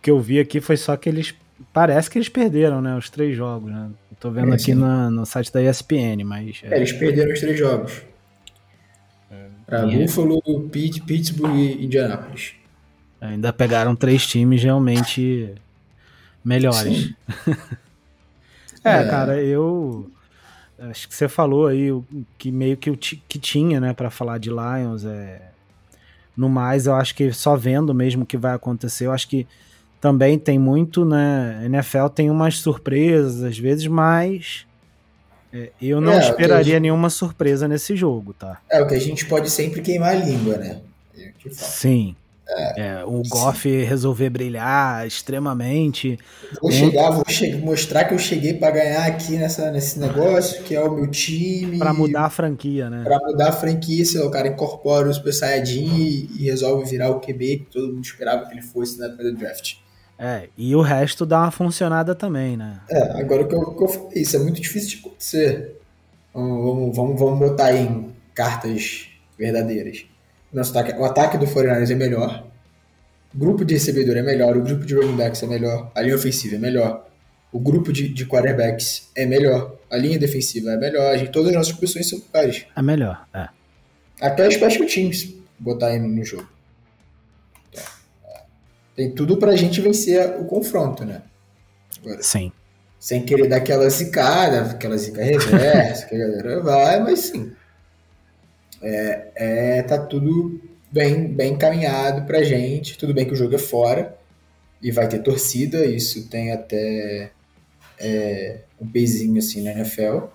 [0.01, 1.35] que eu vi aqui foi só que eles.
[1.71, 2.97] Parece que eles perderam, né?
[2.97, 3.89] Os três jogos, né?
[4.19, 6.61] tô vendo é, aqui na, no site da ESPN, mas.
[6.63, 8.01] É, eles perderam os três jogos.
[9.31, 12.53] É, pra Buffalo, Pitt, Pittsburgh e Indianapolis.
[13.21, 15.53] Ainda pegaram três times realmente
[16.43, 17.13] melhores.
[18.83, 20.09] é, é, cara, eu.
[20.79, 22.05] Acho que você falou aí o
[22.37, 25.03] que meio que, o que tinha, né, para falar de Lions.
[25.03, 25.41] É...
[26.37, 29.45] No mais, eu acho que só vendo mesmo o que vai acontecer, eu acho que
[29.99, 31.61] também tem muito, né?
[31.65, 34.65] NFL tem umas surpresas às vezes, mas
[35.51, 36.81] é, eu não é, esperaria gente...
[36.83, 38.61] nenhuma surpresa nesse jogo, tá?
[38.69, 40.81] É o que a gente pode sempre queimar a língua, né?
[41.17, 42.15] É sim.
[42.51, 46.17] É, é, o Goff resolver brilhar extremamente.
[46.59, 50.75] Vou chegar, vou che mostrar que eu cheguei para ganhar aqui nessa, nesse negócio, que
[50.75, 51.77] é o meu time.
[51.77, 53.03] Para mudar a franquia, né?
[53.03, 57.11] Para mudar a franquia, se o cara incorpora o Super Saiyajin e, e, resolve virar
[57.11, 59.75] o QB que todo mundo esperava que ele fosse na época do draft.
[60.17, 62.81] É, e o resto dá uma funcionada também, né?
[62.89, 65.75] É, agora o que eu, que eu falei, isso é muito difícil de acontecer.
[66.33, 69.07] Vamos, vamos, vamos botar em cartas
[69.37, 70.08] verdadeiras.
[70.51, 72.47] Nosso ataque, o ataque do 49 é melhor.
[73.33, 74.57] O grupo de recebedor é melhor.
[74.57, 75.91] O grupo de running backs é melhor.
[75.93, 77.07] A linha ofensiva é melhor.
[77.51, 79.75] O grupo de, de quarterbacks é melhor.
[79.89, 81.17] A linha defensiva é melhor.
[81.17, 82.65] Gente, todas as nossas posições são melhores.
[82.75, 83.49] É melhor, é.
[84.21, 86.47] Até os special teams botar aí no jogo.
[88.95, 91.21] Tem tudo pra gente vencer o confronto, né?
[92.01, 92.21] Agora.
[92.21, 92.51] Sim.
[92.99, 97.51] sem querer dar aquela zicada, aquela zica reversa, que a galera vai, mas sim.
[98.81, 100.61] É, é, tá tudo
[100.91, 102.97] bem, bem encaminhado pra gente.
[102.97, 104.17] Tudo bem que o jogo é fora
[104.81, 107.31] e vai ter torcida, isso tem até
[107.99, 110.27] é, um pezinho assim na NFL,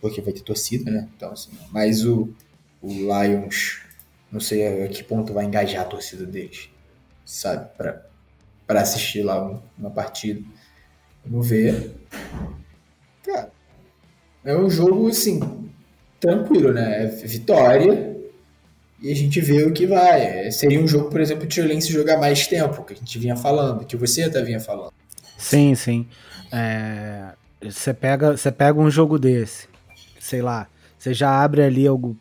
[0.00, 1.08] porque vai ter torcida, né?
[1.16, 2.34] Então, assim, mas o,
[2.82, 3.82] o Lions,
[4.30, 6.68] não sei a que ponto vai engajar a torcida deles,
[7.24, 7.68] sabe?
[7.76, 8.06] Pra,
[8.66, 10.42] pra assistir lá um, uma partida.
[11.24, 11.94] Vamos ver.
[13.22, 13.50] Cara,
[14.44, 15.40] é um jogo, assim,
[16.24, 17.04] tranquilo, né?
[17.04, 18.16] É vitória
[19.02, 20.50] e a gente vê o que vai.
[20.50, 23.84] Seria um jogo, por exemplo, de Lance jogar mais tempo, que a gente vinha falando,
[23.84, 24.92] que você até vinha falando.
[25.36, 26.06] Sim, sim.
[26.50, 27.32] É,
[27.62, 29.68] você pega, você pega um jogo desse,
[30.18, 30.66] sei lá,
[30.98, 32.16] você já abre ali algo,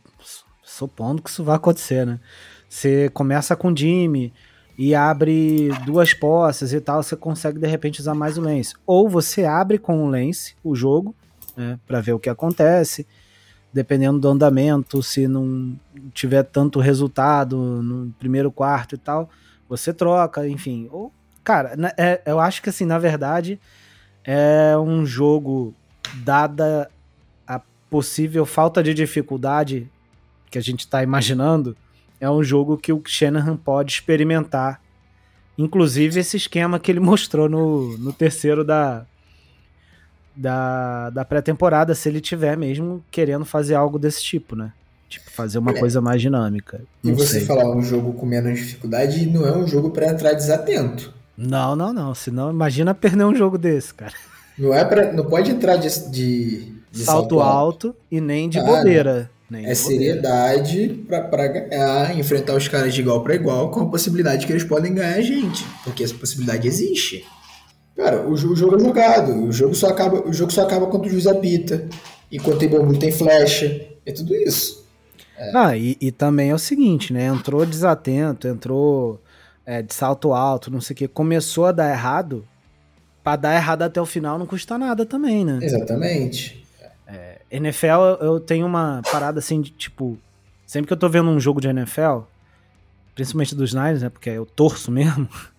[0.62, 2.20] supondo que isso vai acontecer, né?
[2.68, 4.34] Você começa com Jimmy
[4.78, 8.74] e abre duas posses e tal, você consegue de repente usar mais o lance.
[8.86, 11.16] Ou você abre com o lance o jogo,
[11.56, 13.06] né, para ver o que acontece,
[13.74, 15.76] dependendo do andamento, se não
[16.14, 19.30] tiver tanto resultado no primeiro quarto e tal,
[19.68, 20.88] você troca, enfim.
[20.92, 21.12] Ou,
[21.44, 23.60] cara, é, eu acho que assim, na verdade,
[24.24, 25.74] é um jogo,
[26.24, 26.90] dada
[27.48, 27.60] a
[27.90, 29.90] possível falta de dificuldade
[30.52, 31.76] que a gente está imaginando,
[32.20, 34.80] é um jogo que o Shanahan pode experimentar.
[35.58, 39.06] Inclusive esse esquema que ele mostrou no, no terceiro da,
[40.36, 44.72] da, da pré-temporada, se ele tiver mesmo querendo fazer algo desse tipo, né?
[45.10, 45.80] Tipo, fazer uma é.
[45.80, 46.82] coisa mais dinâmica.
[47.04, 47.46] Não e você sei.
[47.46, 51.14] falar um jogo com menos dificuldade não é um jogo para entrar desatento.
[51.38, 52.16] Não, não, não.
[52.16, 54.14] Senão, imagina perder um jogo desse, cara.
[54.58, 58.50] Não é para, não pode entrar de, de, de salto, salto alto, alto, e nem
[58.50, 59.30] de ah, bobeira.
[59.50, 63.86] Nem é de seriedade para ganhar, enfrentar os caras de igual para igual, com a
[63.88, 67.26] possibilidade que eles podem ganhar a gente, porque essa possibilidade existe.
[67.96, 71.10] Cara, o, jogo é jogado, o jogo só acaba, o jogo só acaba quando o
[71.10, 71.88] juiz apita,
[72.32, 74.84] enquanto tem bambu tem flecha, é tudo isso.
[75.38, 75.52] É.
[75.56, 77.26] Ah, e, e também é o seguinte, né?
[77.26, 79.22] Entrou desatento, entrou
[79.66, 82.46] é, de salto alto, não sei o que, começou a dar errado,
[83.24, 85.60] para dar errado até o final não custa nada também, né?
[85.62, 86.66] Exatamente.
[87.08, 90.18] É, NFL, eu tenho uma parada assim de tipo,
[90.66, 92.22] sempre que eu tô vendo um jogo de NFL,
[93.16, 94.10] principalmente dos Niners, né?
[94.10, 95.28] Porque eu torço mesmo.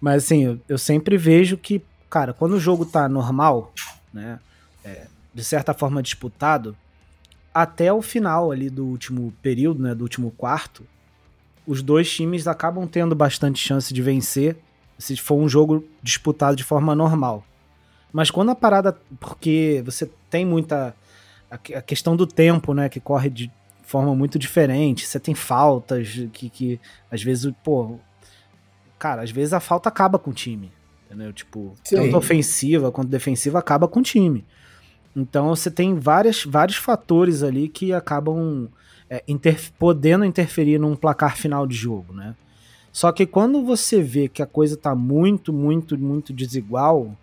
[0.00, 3.72] Mas assim, eu, eu sempre vejo que, cara, quando o jogo tá normal,
[4.12, 4.38] né?
[4.84, 6.76] É, de certa forma disputado,
[7.52, 9.94] até o final ali do último período, né?
[9.94, 10.86] Do último quarto,
[11.66, 14.56] os dois times acabam tendo bastante chance de vencer
[14.98, 17.44] se for um jogo disputado de forma normal.
[18.12, 18.96] Mas quando a parada.
[19.20, 20.94] Porque você tem muita.
[21.50, 22.88] A questão do tempo, né?
[22.88, 23.50] Que corre de
[23.82, 25.06] forma muito diferente.
[25.06, 26.80] Você tem faltas que, que
[27.10, 27.98] às vezes, pô.
[29.06, 30.72] Cara, às vezes a falta acaba com o time.
[31.06, 31.32] Entendeu?
[31.32, 31.94] Tipo, Sim.
[31.94, 34.44] tanto ofensiva quanto defensiva acaba com o time.
[35.14, 38.68] Então você tem várias, vários fatores ali que acabam
[39.08, 39.22] é,
[39.78, 42.34] podendo interferir num placar final de jogo, né?
[42.90, 47.16] Só que quando você vê que a coisa tá muito, muito, muito desigual,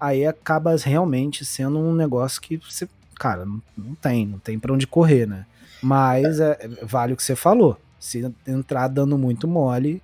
[0.00, 4.72] aí acaba realmente sendo um negócio que você, cara, não, não tem, não tem para
[4.74, 5.46] onde correr, né?
[5.80, 7.78] Mas é, vale o que você falou.
[8.00, 10.02] Se entrar dando muito mole,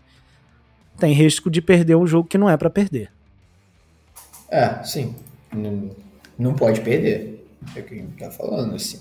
[0.99, 3.11] tem risco de perder um jogo que não é para perder.
[4.51, 5.15] É, sim.
[5.53, 5.91] Não,
[6.39, 7.47] não pode perder.
[7.75, 9.01] É o que a gente tá falando, assim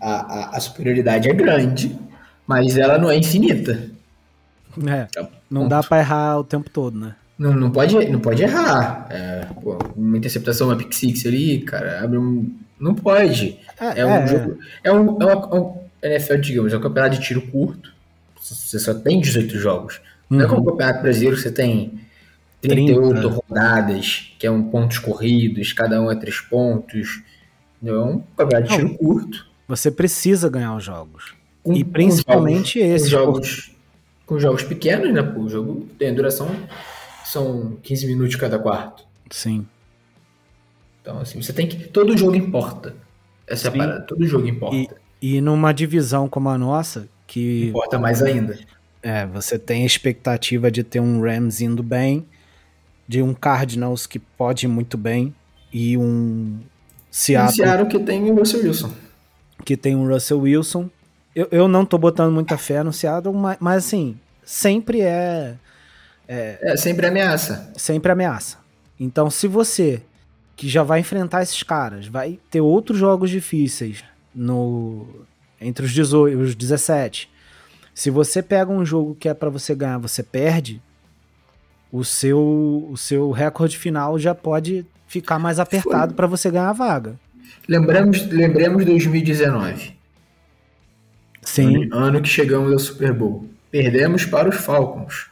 [0.00, 1.96] a, a, a superioridade é grande,
[2.46, 3.90] mas ela não é infinita.
[4.86, 7.14] É, então, não dá para errar o tempo todo, né?
[7.38, 9.06] Não, não, pode, não pode errar.
[9.10, 12.54] É, pô, uma interceptação, uma pick six ali, cara, abre um.
[12.78, 13.58] Não pode.
[13.78, 14.58] É, é um é, jogo.
[14.82, 17.92] É um, é uma, um NFL, digamos, é um campeonato de tiro curto.
[18.40, 20.00] Você só tem 18 jogos.
[20.32, 20.38] Uhum.
[20.38, 22.00] Não é como o Campeonato Brasileiro, você tem
[22.62, 23.28] 38 30.
[23.28, 27.22] rodadas, que é um pontos corridos, cada um é três pontos.
[27.82, 29.46] Não é um campeonato de tiro curto.
[29.68, 31.34] Você precisa ganhar os jogos.
[31.62, 33.12] Com, e principalmente com esses.
[33.12, 33.76] Com jogos,
[34.24, 35.20] com jogos pequenos, né?
[35.20, 36.48] O jogo tem duração.
[37.24, 39.04] São 15 minutos cada quarto.
[39.30, 39.66] Sim.
[41.02, 41.88] Então, assim, você tem que.
[41.88, 42.94] Todo jogo importa.
[43.46, 43.78] Essa Sim.
[43.78, 44.06] é a parada.
[44.06, 44.96] Todo jogo importa.
[45.20, 47.68] E, e numa divisão como a nossa, que.
[47.68, 48.58] Importa mais ainda.
[49.02, 52.26] É, você tem a expectativa de ter um Rams indo bem,
[53.06, 55.34] de um Cardinals que pode ir muito bem,
[55.72, 56.60] e um
[57.10, 57.52] Seattle.
[57.52, 58.92] Um Seattle que tem o Russell Wilson
[59.64, 60.90] que tem o Russell Wilson.
[61.34, 65.54] Eu, eu não tô botando muita fé no Seattle, mas, mas assim, sempre é,
[66.28, 66.58] é.
[66.60, 67.72] É, sempre ameaça.
[67.76, 68.58] Sempre ameaça.
[69.00, 70.02] Então, se você,
[70.56, 75.06] que já vai enfrentar esses caras, vai ter outros jogos difíceis no
[75.60, 77.30] entre os 18 os 17.
[77.94, 80.80] Se você pega um jogo que é para você ganhar, você perde,
[81.90, 86.72] o seu o seu recorde final já pode ficar mais apertado para você ganhar a
[86.72, 87.18] vaga.
[87.68, 89.94] Lembramos, lembremos 2019.
[91.42, 91.84] Sim.
[91.84, 93.48] Ano, ano que chegamos ao Super Bowl.
[93.70, 95.26] Perdemos para os Falcons.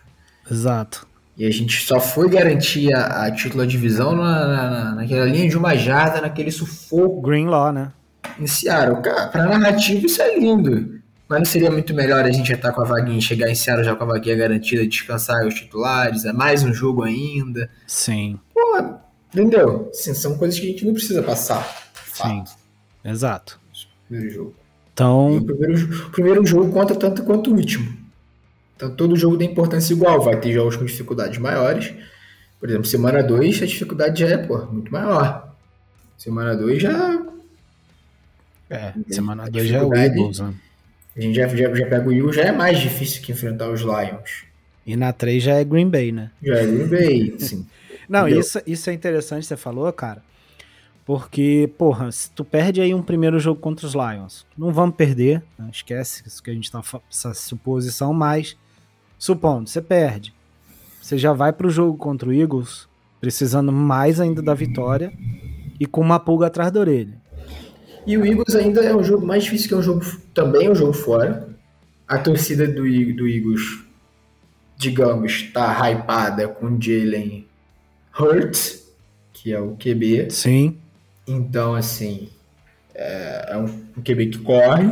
[0.51, 1.07] Exato.
[1.37, 5.49] E a gente só foi garantir a, a título da divisão na, na, naquela linha
[5.49, 7.93] de uma jarda, naquele sufoco Greenlaw, né?
[8.39, 9.03] em Seattle.
[9.03, 11.00] Cara, pra narrativa isso é lindo.
[11.31, 13.85] Mas não seria muito melhor a gente já estar com a vaguinha, chegar em Seattle
[13.85, 17.71] já com a vaguinha garantida, descansar os titulares, é mais um jogo ainda.
[17.87, 18.37] Sim.
[18.53, 18.85] Pô,
[19.33, 19.89] entendeu?
[19.95, 21.63] Assim, são coisas que a gente não precisa passar.
[22.13, 22.45] Sim.
[22.45, 22.51] Fato.
[23.05, 23.61] Exato.
[24.09, 24.55] Primeiro jogo.
[24.57, 27.97] E Então, o primeiro, primeiro jogo conta tanto quanto o último.
[28.75, 30.21] Então todo jogo tem importância igual.
[30.21, 31.95] Vai ter jogos com dificuldades maiores.
[32.59, 35.55] Por exemplo, semana 2 a dificuldade já é pô, muito maior.
[36.19, 37.23] Semana 2 já.
[38.69, 40.55] é, semana A 2 já é o Eagles, né?
[41.21, 43.83] A gente já, já, já pega o Eagles, já é mais difícil que enfrentar os
[43.83, 44.45] Lions.
[44.87, 46.31] E na 3 já é Green Bay, né?
[46.43, 47.67] Já é Green Bay, assim.
[48.09, 48.41] Não, Entendeu?
[48.41, 50.23] isso, isso é interessante, você falou, cara.
[51.05, 55.43] Porque, porra, se tu perde aí um primeiro jogo contra os Lions, não vamos perder,
[55.59, 55.69] né?
[55.73, 58.57] esquece isso que a gente tá essa suposição, mas
[59.19, 60.33] supondo, você perde.
[61.03, 62.89] Você já vai pro jogo contra o Eagles
[63.21, 65.13] precisando mais ainda da vitória
[65.79, 67.20] e com uma pulga atrás da orelha.
[68.07, 70.05] E o Eagles ainda é um jogo mais difícil que é um jogo.
[70.35, 71.49] Também é um jogo fora.
[72.09, 73.81] A torcida do, do Eagles,
[74.77, 77.47] digamos, tá hypada com Jalen
[78.19, 78.91] Hurts,
[79.33, 80.31] que é o QB.
[80.31, 80.77] Sim,
[81.27, 82.29] Então, assim,
[82.95, 84.89] é, é um, um QB que corre,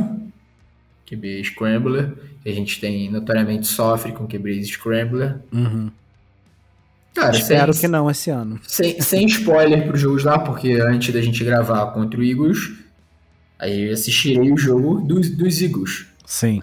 [1.07, 5.39] QB Scrambler, que a gente tem notoriamente sofre com QBs Scrambler.
[5.53, 5.91] uhum.
[7.15, 8.61] Cara, espero sem, que não esse ano.
[8.63, 12.73] sem, sem spoiler pros jogos lá, porque antes da gente gravar contra o Eagles,
[13.59, 16.61] aí eu assistirei o jogo dos, dos Eagles, Sim.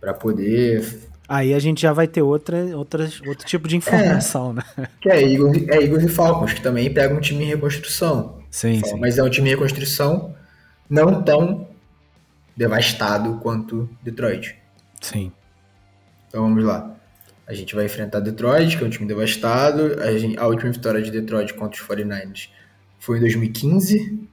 [0.00, 1.08] pra poder...
[1.28, 4.62] Aí a gente já vai ter outra, outras, outro tipo de informação, né?
[5.00, 8.40] Que é Eagles, é Eagles e Falcons, que também pega um time em reconstrução.
[8.50, 8.98] Sim, sim.
[8.98, 10.34] Mas é um time em reconstrução
[10.88, 11.68] não tão
[12.56, 14.56] devastado quanto Detroit.
[15.00, 15.30] Sim.
[16.28, 16.96] Então vamos lá.
[17.46, 20.00] A gente vai enfrentar Detroit, que é um time devastado.
[20.02, 22.48] A, gente- a última vitória de Detroit contra os 49ers
[22.98, 24.28] foi em 2015,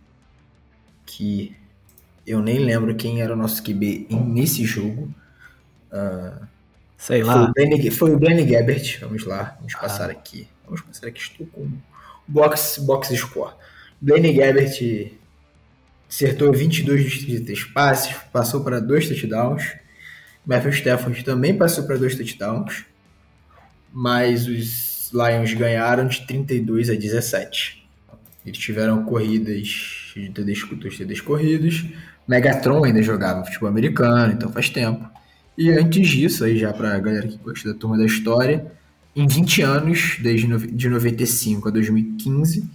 [1.17, 1.55] que
[2.27, 5.11] eu nem lembro quem era o nosso QB nesse jogo.
[6.95, 7.51] Sei Foi lá.
[7.51, 8.99] o, foi o Danny Gabbert.
[8.99, 10.47] Vamos lá, vamos passar aqui.
[10.63, 11.71] Vamos passar aqui, estou com
[12.27, 13.55] box, box score.
[13.99, 15.11] Danny Gabbert
[16.07, 19.75] acertou 22 dos 33 passes, passou para dois touchdowns.
[20.45, 22.85] Matthew Stafford também passou para dois touchdowns.
[23.91, 27.87] Mas os Lions ganharam de 32 a 17.
[28.45, 31.85] Eles tiveram corridas de TDs, dois TDs corridos.
[32.27, 35.07] Megatron ainda jogava futebol americano, então faz tempo.
[35.57, 38.71] E antes disso, aí já pra galera que gosta da turma da história,
[39.15, 42.69] em 20 anos, desde no- de 95 a 2015,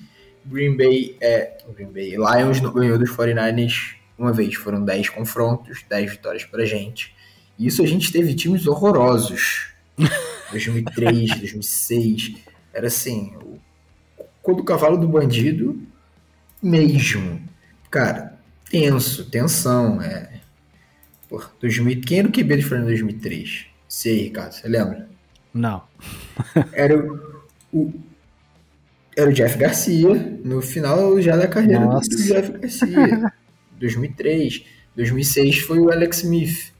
[0.45, 4.55] Green Bay, é, Green Bay Lions não ganhou dos 49ers uma vez.
[4.55, 7.15] Foram 10 confrontos, 10 vitórias pra gente.
[7.59, 9.69] E isso a gente teve times horrorosos.
[10.51, 12.35] 2003, 2006.
[12.75, 13.53] Era assim, o
[14.43, 15.81] quando o cavalo do bandido
[16.63, 17.41] mesmo.
[17.91, 18.39] Cara,
[18.71, 20.31] tenso, tensão, é.
[21.29, 23.67] Pô, 2000, quem era o QB do Fernando em 2003?
[23.89, 25.09] Sei, Ricardo, você lembra?
[25.53, 25.83] Não.
[26.73, 27.93] Era o, o-
[29.15, 30.09] era o Jeff Garcia,
[30.43, 32.09] no final já da carreira Nossa.
[32.09, 33.31] do Jeff Garcia.
[33.79, 34.65] 2003,
[34.97, 36.73] 2006 foi o Alex Smith.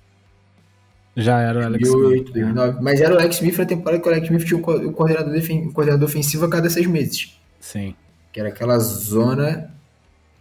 [1.15, 2.33] Já era o Alex 2008, Smith.
[2.33, 2.81] 2009.
[2.83, 5.31] Mas era o Alex Smith na temporada que o Alex Smith tinha um um coordenador,
[5.35, 7.39] defen- um coordenador ofensivo a cada seis meses.
[7.61, 7.95] Sim.
[8.33, 9.71] Que era aquela zona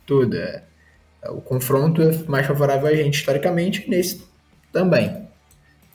[0.05, 0.63] toda.
[1.29, 4.23] O confronto é mais favorável a gente historicamente, nesse
[4.71, 5.27] também.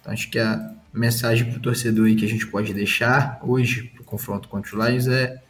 [0.00, 3.84] Então acho que a mensagem para o torcedor aí que a gente pode deixar hoje
[3.84, 5.40] para o confronto contra os Lions é,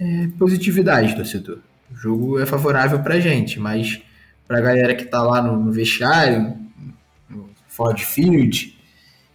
[0.00, 1.58] é positividade, torcedor.
[1.90, 4.02] O jogo é favorável para a gente, mas
[4.46, 6.56] para a galera que está lá no, no vestiário,
[7.28, 8.78] no Ford Field,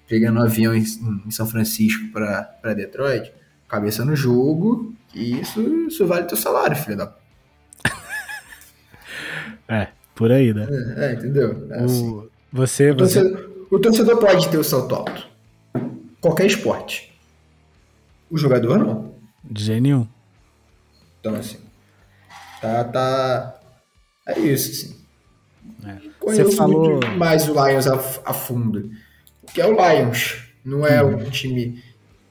[0.07, 0.84] pegando um avião em,
[1.26, 3.32] em São Francisco para Detroit,
[3.68, 7.14] cabeça no jogo, e isso, isso vale teu salário, filho da.
[9.68, 10.68] É, por aí, né?
[10.97, 11.68] É, entendeu?
[11.72, 12.09] É assim.
[12.09, 13.22] O, você, o, você.
[13.22, 15.28] torcedor, o torcedor pode ter o salto alto.
[16.20, 17.18] Qualquer esporte.
[18.30, 19.16] O jogador não.
[19.43, 20.07] De jeito nenhum.
[21.20, 21.57] Então, assim.
[22.62, 23.59] Tá, tá.
[24.28, 25.01] É isso, assim.
[25.88, 26.09] É.
[26.20, 26.91] Conheço Você falou.
[26.91, 27.95] muito mais o Lions a,
[28.26, 28.91] a fundo.
[29.53, 30.43] Que é o Lions.
[30.64, 31.16] Não é Uhum.
[31.18, 31.82] um time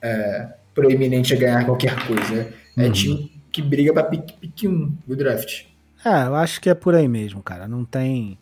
[0.02, 2.52] é, proeminente a ganhar qualquer coisa.
[2.82, 2.92] É Uhum.
[2.92, 5.64] time que briga pra pique, pique 1 do draft.
[6.04, 7.68] É, eu acho que é por aí mesmo, cara.
[7.68, 8.38] Não tem,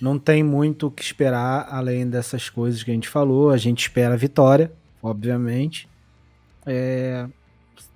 [0.00, 3.50] não tem muito o que esperar além dessas coisas que a gente falou.
[3.50, 4.72] A gente espera a vitória,
[5.02, 5.88] obviamente.
[6.64, 7.26] É,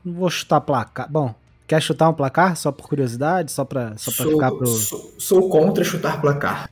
[0.05, 1.11] não vou chutar placar.
[1.11, 1.35] Bom,
[1.71, 4.67] Quer chutar um placar só por curiosidade, só pra, só pra sou, ficar pro.
[4.67, 6.69] Sou, sou contra chutar placar.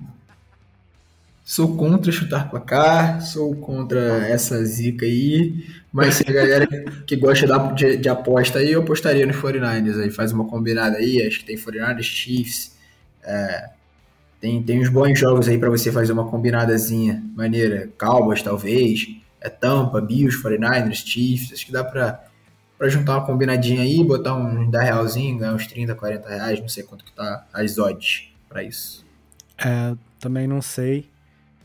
[1.45, 6.66] Sou contra chutar placar, sou contra essa zica aí, mas se a galera
[7.07, 11.26] que gosta de, de aposta aí, eu apostaria nos 49ers aí, faz uma combinada aí,
[11.26, 12.76] acho que tem 49ers, Chiefs,
[13.22, 13.70] é,
[14.41, 19.09] tem, tem uns bons jogos aí para você fazer uma combinadazinha maneira, Cowboys talvez,
[19.41, 22.24] é Tampa, Bills, 49ers, Chiefs, acho que dá pra,
[22.76, 26.68] pra juntar uma combinadinha aí, botar uns 10 realzinho, ganhar uns 30, 40 reais, não
[26.68, 29.05] sei quanto que tá as odds para isso.
[29.59, 31.09] É, também não sei.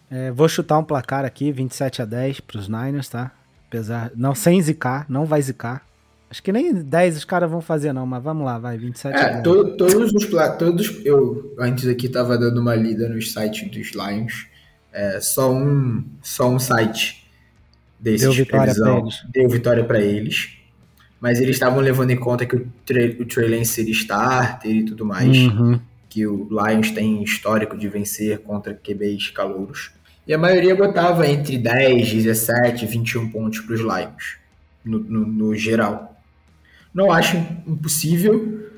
[0.10, 3.32] É, vou chutar um placar aqui, 27 a 10 para os Niners, tá?
[3.74, 5.84] Apesar, não, sem zicar, não vai zicar.
[6.30, 9.20] Acho que nem 10 os caras vão fazer não, mas vamos lá, vai, 27 é,
[9.20, 9.44] a 10.
[9.44, 14.48] To, todos os todos eu antes aqui tava dando uma lida nos sites dos Lions.
[14.92, 17.28] É, só um só um site
[18.00, 19.24] desses deu vitória para eles.
[19.32, 20.58] Deu vitória para eles.
[21.20, 24.84] Mas eles estavam levando em conta que o, Trey, o Trey Lance seria starter e
[24.84, 25.36] tudo mais.
[25.36, 25.80] Uhum.
[26.10, 29.92] Que o Lions tem histórico de vencer contra QBs calouros.
[30.26, 34.38] E a maioria botava entre 10, 17, 21 pontos para os Lions,
[34.84, 36.18] no, no, no, geral.
[36.94, 37.36] Não acho
[37.68, 38.72] impossível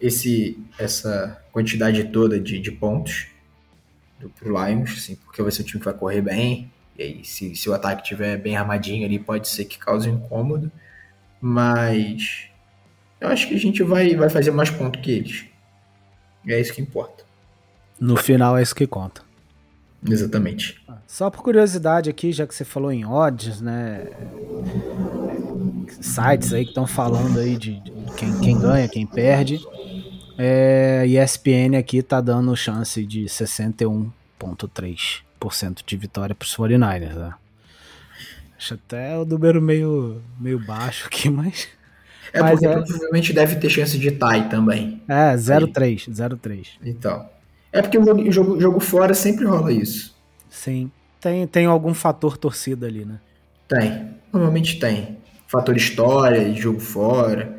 [0.00, 3.26] esse, essa quantidade toda de, de pontos
[4.18, 7.24] para os Lions, assim, porque vai ser um time que vai correr bem, e aí
[7.24, 10.72] se, se o ataque estiver bem armadinho ali, pode ser que cause um incômodo,
[11.40, 12.48] mas
[13.20, 15.44] eu acho que a gente vai, vai fazer mais pontos que eles.
[16.44, 17.24] E é isso que importa.
[18.00, 19.25] No final é isso que conta.
[20.08, 20.80] Exatamente.
[21.06, 24.06] Só por curiosidade aqui, já que você falou em odds, né?
[26.00, 29.60] Sites aí que estão falando aí de, de quem, quem, ganha, quem perde.
[30.38, 37.32] É, ESPN aqui tá dando chance de 61,3% de vitória para os 49ers, né?
[38.58, 41.68] Acho até o número meio, meio baixo aqui, mas.
[42.32, 42.72] É mas porque é...
[42.72, 45.02] provavelmente deve ter chance de tie também.
[45.08, 46.10] É, 0,3.
[46.10, 46.66] 0,3.
[46.84, 47.28] Então.
[47.72, 50.14] É porque o jogo, jogo, jogo fora sempre rola isso.
[50.48, 50.90] Sim.
[51.20, 53.18] Tem, tem algum fator torcida ali, né?
[53.68, 54.10] Tem.
[54.32, 55.18] Normalmente tem.
[55.46, 57.56] Fator história, jogo fora.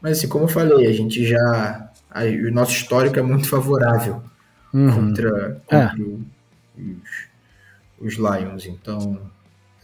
[0.00, 1.90] Mas assim, como eu falei, a gente já.
[2.10, 4.22] A, o nosso histórico é muito favorável
[4.72, 4.92] uhum.
[4.92, 6.80] contra, contra é.
[8.00, 8.66] os, os Lions.
[8.66, 9.18] Então.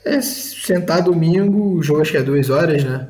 [0.05, 3.09] É sentar domingo, o jogo acho que é duas horas, né?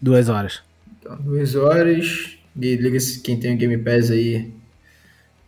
[0.00, 0.62] Duas horas.
[0.98, 2.36] Então, duas horas.
[2.56, 4.52] Liga quem tem o Game Pass aí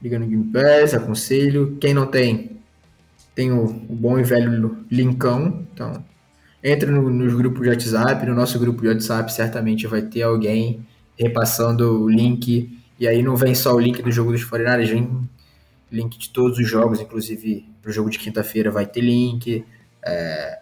[0.06, 1.76] liga no Game Pass, aconselho.
[1.80, 2.60] Quem não tem,
[3.34, 5.66] tem o, o bom e velho linkão.
[5.72, 6.04] Então,
[6.62, 8.24] entra no, nos grupos de WhatsApp.
[8.24, 10.86] No nosso grupo de WhatsApp, certamente vai ter alguém
[11.18, 12.78] repassando o link.
[12.98, 15.28] E aí não vem só o link do jogo dos Foreigners, vem
[15.90, 19.64] link de todos os jogos, inclusive para o jogo de quinta-feira vai ter link.
[20.04, 20.60] É,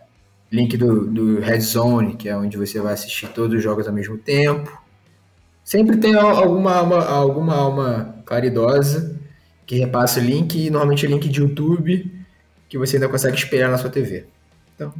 [0.51, 3.93] link do, do Red Zone, que é onde você vai assistir todos os jogos ao
[3.93, 4.83] mesmo tempo.
[5.63, 9.14] Sempre tem alguma alma, alguma alma caridosa
[9.67, 12.11] que repassa o link e normalmente é link de YouTube
[12.69, 14.27] que você ainda consegue esperar na sua TV.
[14.75, 14.93] Então,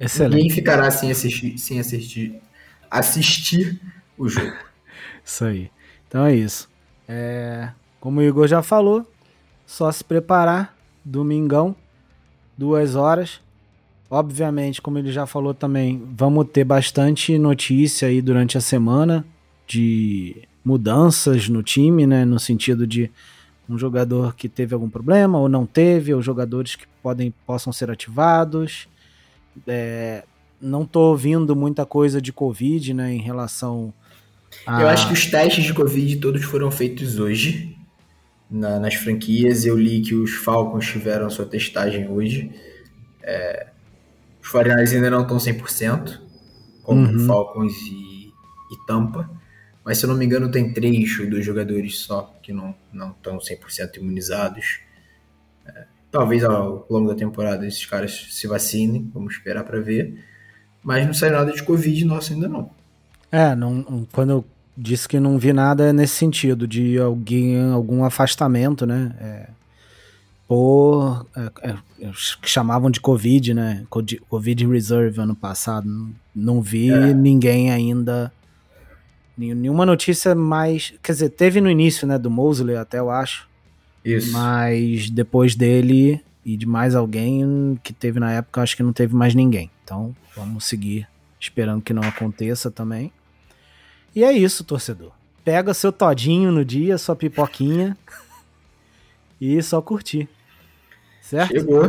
[0.00, 0.34] Excelente.
[0.34, 2.40] ninguém ficará sem assistir, sem assistir,
[2.90, 3.80] assistir
[4.16, 4.56] o jogo.
[5.24, 5.70] Isso aí.
[6.08, 6.70] Então é isso.
[7.06, 7.68] É,
[8.00, 9.06] como o Igor já falou,
[9.66, 10.74] só se preparar.
[11.04, 11.76] Domingão,
[12.56, 13.40] duas horas.
[14.10, 19.24] Obviamente, como ele já falou também, vamos ter bastante notícia aí durante a semana
[19.66, 22.24] de mudanças no time, né?
[22.24, 23.10] No sentido de
[23.68, 27.90] um jogador que teve algum problema ou não teve, ou jogadores que podem possam ser
[27.90, 28.88] ativados.
[29.66, 30.24] É,
[30.60, 33.92] não tô ouvindo muita coisa de Covid, né, em relação
[34.66, 34.82] a...
[34.82, 37.76] Eu acho que os testes de Covid todos foram feitos hoje
[38.50, 39.64] na, nas franquias.
[39.64, 42.50] Eu li que os Falcons tiveram sua testagem hoje.
[43.22, 43.68] É,
[44.42, 46.18] os 49 ainda não estão 100%,
[46.82, 47.26] como uhum.
[47.26, 48.28] Falcons e,
[48.72, 49.30] e Tampa.
[49.88, 53.38] Mas se eu não me engano, tem três ou dois jogadores só que não estão
[53.38, 54.80] 100% imunizados.
[55.64, 60.22] É, talvez ao longo da temporada esses caras se vacinem, vamos esperar para ver.
[60.84, 62.70] Mas não sai nada de Covid nosso ainda não.
[63.32, 64.44] É, não, quando eu
[64.76, 69.16] disse que não vi nada é nesse sentido, de alguém, algum afastamento, né?
[69.18, 69.48] É,
[70.46, 71.26] por.
[71.34, 72.10] É, é,
[72.42, 73.86] que chamavam de Covid, né?
[74.28, 75.88] Covid Reserve ano passado.
[75.88, 77.14] Não, não vi é.
[77.14, 78.30] ninguém ainda
[79.38, 80.92] Nenhuma notícia mais.
[81.00, 83.48] Quer dizer, teve no início, né, do Mosley, até eu acho.
[84.04, 84.32] Isso.
[84.32, 89.14] Mas depois dele e de mais alguém que teve na época, acho que não teve
[89.14, 89.70] mais ninguém.
[89.84, 91.06] Então, vamos seguir
[91.38, 93.12] esperando que não aconteça também.
[94.14, 95.12] E é isso, torcedor.
[95.44, 97.96] Pega seu todinho no dia, sua pipoquinha
[99.40, 100.28] e só curtir.
[101.22, 101.52] Certo?
[101.52, 101.84] Chegou.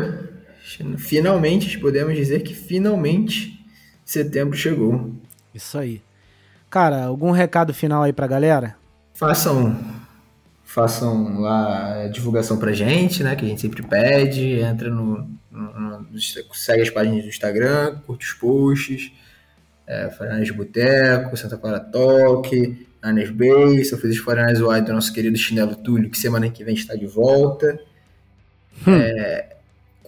[0.97, 3.65] Finalmente, podemos dizer que finalmente
[4.05, 5.15] setembro chegou.
[5.55, 6.01] Isso aí.
[6.69, 8.75] Cara, algum recado final aí pra galera?
[9.13, 9.75] façam
[10.63, 13.35] façam lá a divulgação pra gente, né?
[13.35, 14.59] Que a gente sempre pede.
[14.59, 16.21] Entra no, no, no
[16.53, 19.11] segue as páginas do Instagram, curte os posts,
[19.87, 20.07] é,
[20.43, 25.35] de Boteco, Santa Clara Talk, Niners Base, eu fiz os Foreigners Wide do nosso querido
[25.37, 27.79] Chinelo Túlio, que semana que vem está de volta.
[28.87, 28.93] Hum.
[28.93, 29.57] É,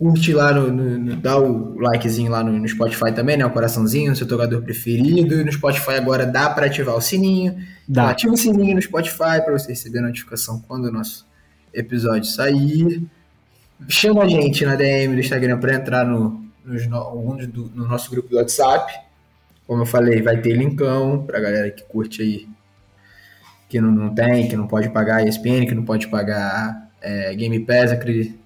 [0.01, 3.45] curte lá, no, no, no, dá o likezinho lá no, no, Spotify também, né?
[3.45, 5.39] O coraçãozinho, no seu tocador preferido.
[5.39, 7.55] E no Spotify agora dá para ativar o sininho.
[7.87, 8.09] Dá.
[8.09, 11.27] Ativa o sininho no Spotify para você receber a notificação quando o nosso
[11.71, 13.03] episódio sair.
[13.87, 18.37] Chama a gente na DM do Instagram para entrar no, no, no nosso grupo do
[18.37, 18.91] WhatsApp.
[19.67, 22.47] Como eu falei, vai ter linkão pra galera que curte aí,
[23.69, 27.59] que não, não tem, que não pode pagar ESPN, que não pode pagar é, Game
[27.59, 28.40] Pass, acredito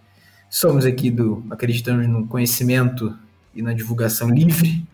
[0.49, 3.17] Somos aqui do acreditamos no conhecimento
[3.53, 4.85] e na divulgação livre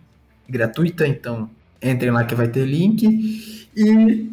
[0.48, 1.50] e gratuita, então
[1.82, 3.68] entrem lá que vai ter link.
[3.76, 4.30] E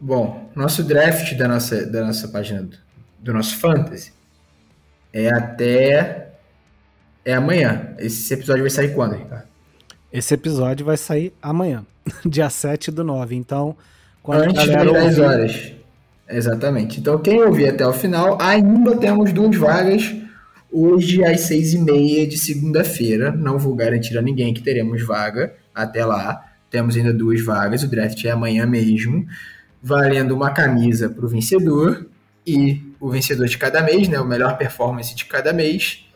[0.00, 2.76] bom, nosso draft da nossa da nossa página do,
[3.20, 4.12] do nosso fantasy
[5.12, 6.32] é até
[7.24, 7.94] é amanhã.
[7.98, 9.44] Esse episódio vai sair quando, Ricardo?
[10.12, 11.84] Esse episódio vai sair amanhã,
[12.24, 13.34] dia 7 do 9.
[13.34, 13.76] Então,
[14.22, 15.72] quando antes das 10 horas.
[16.28, 17.00] Exatamente.
[17.00, 20.14] Então, quem ouvir até o final, ainda temos duas vagas
[20.76, 25.54] Hoje, às seis e meia de segunda-feira, não vou garantir a ninguém que teremos vaga
[25.72, 26.52] até lá.
[26.68, 29.24] Temos ainda duas vagas, o draft é amanhã mesmo,
[29.80, 32.08] valendo uma camisa para o vencedor
[32.44, 36.08] e o vencedor de cada mês, né, o melhor performance de cada mês,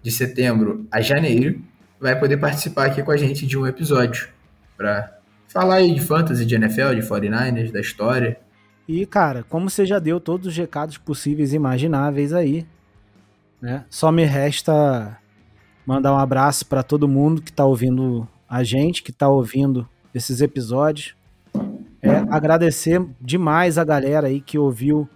[0.00, 1.60] de setembro a janeiro,
[1.98, 4.28] vai poder participar aqui com a gente de um episódio
[4.76, 5.12] para
[5.48, 8.38] falar aí de fantasy, de NFL, de 49ers, da história.
[8.86, 12.64] E, cara, como você já deu todos os recados possíveis e imagináveis aí,
[13.64, 13.86] né?
[13.88, 15.18] Só me resta
[15.86, 20.42] mandar um abraço para todo mundo que está ouvindo a gente, que está ouvindo esses
[20.42, 21.16] episódios.
[22.02, 25.08] É, agradecer demais a galera aí que ouviu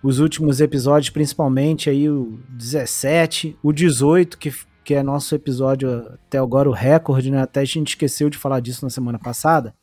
[0.00, 6.38] os últimos episódios, principalmente aí o 17, o 18, que, que é nosso episódio até
[6.38, 7.42] agora o recorde, né?
[7.42, 9.74] Até a gente esqueceu de falar disso na semana passada.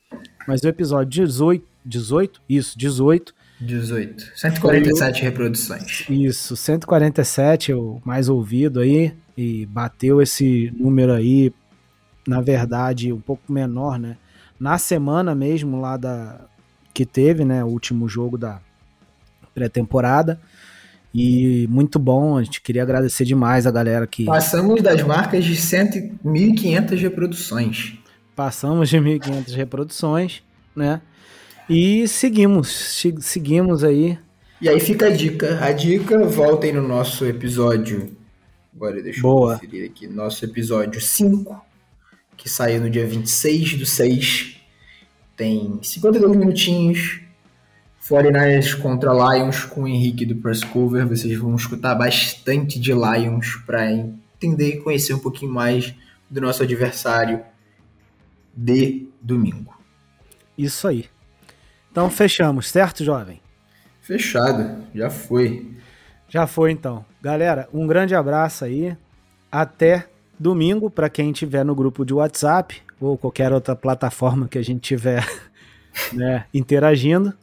[0.47, 4.31] Mas o episódio 18, 18, isso, 18, 18.
[4.35, 6.05] 147 reproduções.
[6.09, 9.13] Isso, 147 é o mais ouvido aí.
[9.37, 11.53] E bateu esse número aí,
[12.27, 14.17] na verdade, um pouco menor, né?
[14.59, 16.39] Na semana mesmo lá da.
[16.93, 17.63] Que teve, né?
[17.63, 18.61] O último jogo da
[19.53, 20.39] pré-temporada.
[21.13, 24.25] E muito bom, a gente queria agradecer demais a galera que.
[24.25, 27.97] Passamos das marcas de 1.500 reproduções.
[28.35, 30.43] Passamos de 1.500 reproduções,
[30.75, 31.01] né?
[31.69, 34.19] E seguimos, seguimos aí.
[34.61, 35.59] E aí fica a dica.
[35.63, 38.15] A dica, voltem no nosso episódio.
[38.75, 39.53] Agora deixa Boa.
[39.53, 40.07] eu conferir aqui.
[40.07, 41.59] Nosso episódio 5,
[42.37, 44.57] que saiu no dia 26 do 6.
[45.35, 47.21] Tem 52 minutinhos.
[48.07, 51.07] 49ers contra Lions com o Henrique do Press Cover.
[51.07, 55.95] Vocês vão escutar bastante de Lions para entender e conhecer um pouquinho mais
[56.29, 57.41] do nosso adversário
[58.55, 59.75] de domingo.
[60.55, 61.05] Isso aí.
[61.95, 63.39] Então fechamos, certo, jovem?
[64.01, 65.71] Fechado, já foi.
[66.27, 67.05] Já foi então.
[67.21, 68.97] Galera, um grande abraço aí.
[69.49, 70.05] Até
[70.37, 74.81] domingo para quem tiver no grupo de WhatsApp ou qualquer outra plataforma que a gente
[74.81, 75.25] tiver
[76.11, 77.33] né, interagindo.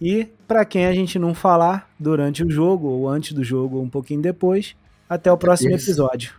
[0.00, 3.82] E para quem a gente não falar durante o jogo ou antes do jogo ou
[3.82, 4.76] um pouquinho depois,
[5.08, 5.90] até o próximo Isso.
[5.90, 6.32] episódio.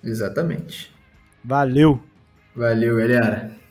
[0.00, 0.94] Exatamente.
[1.44, 2.00] Valeu.
[2.54, 3.63] Valeu, galera.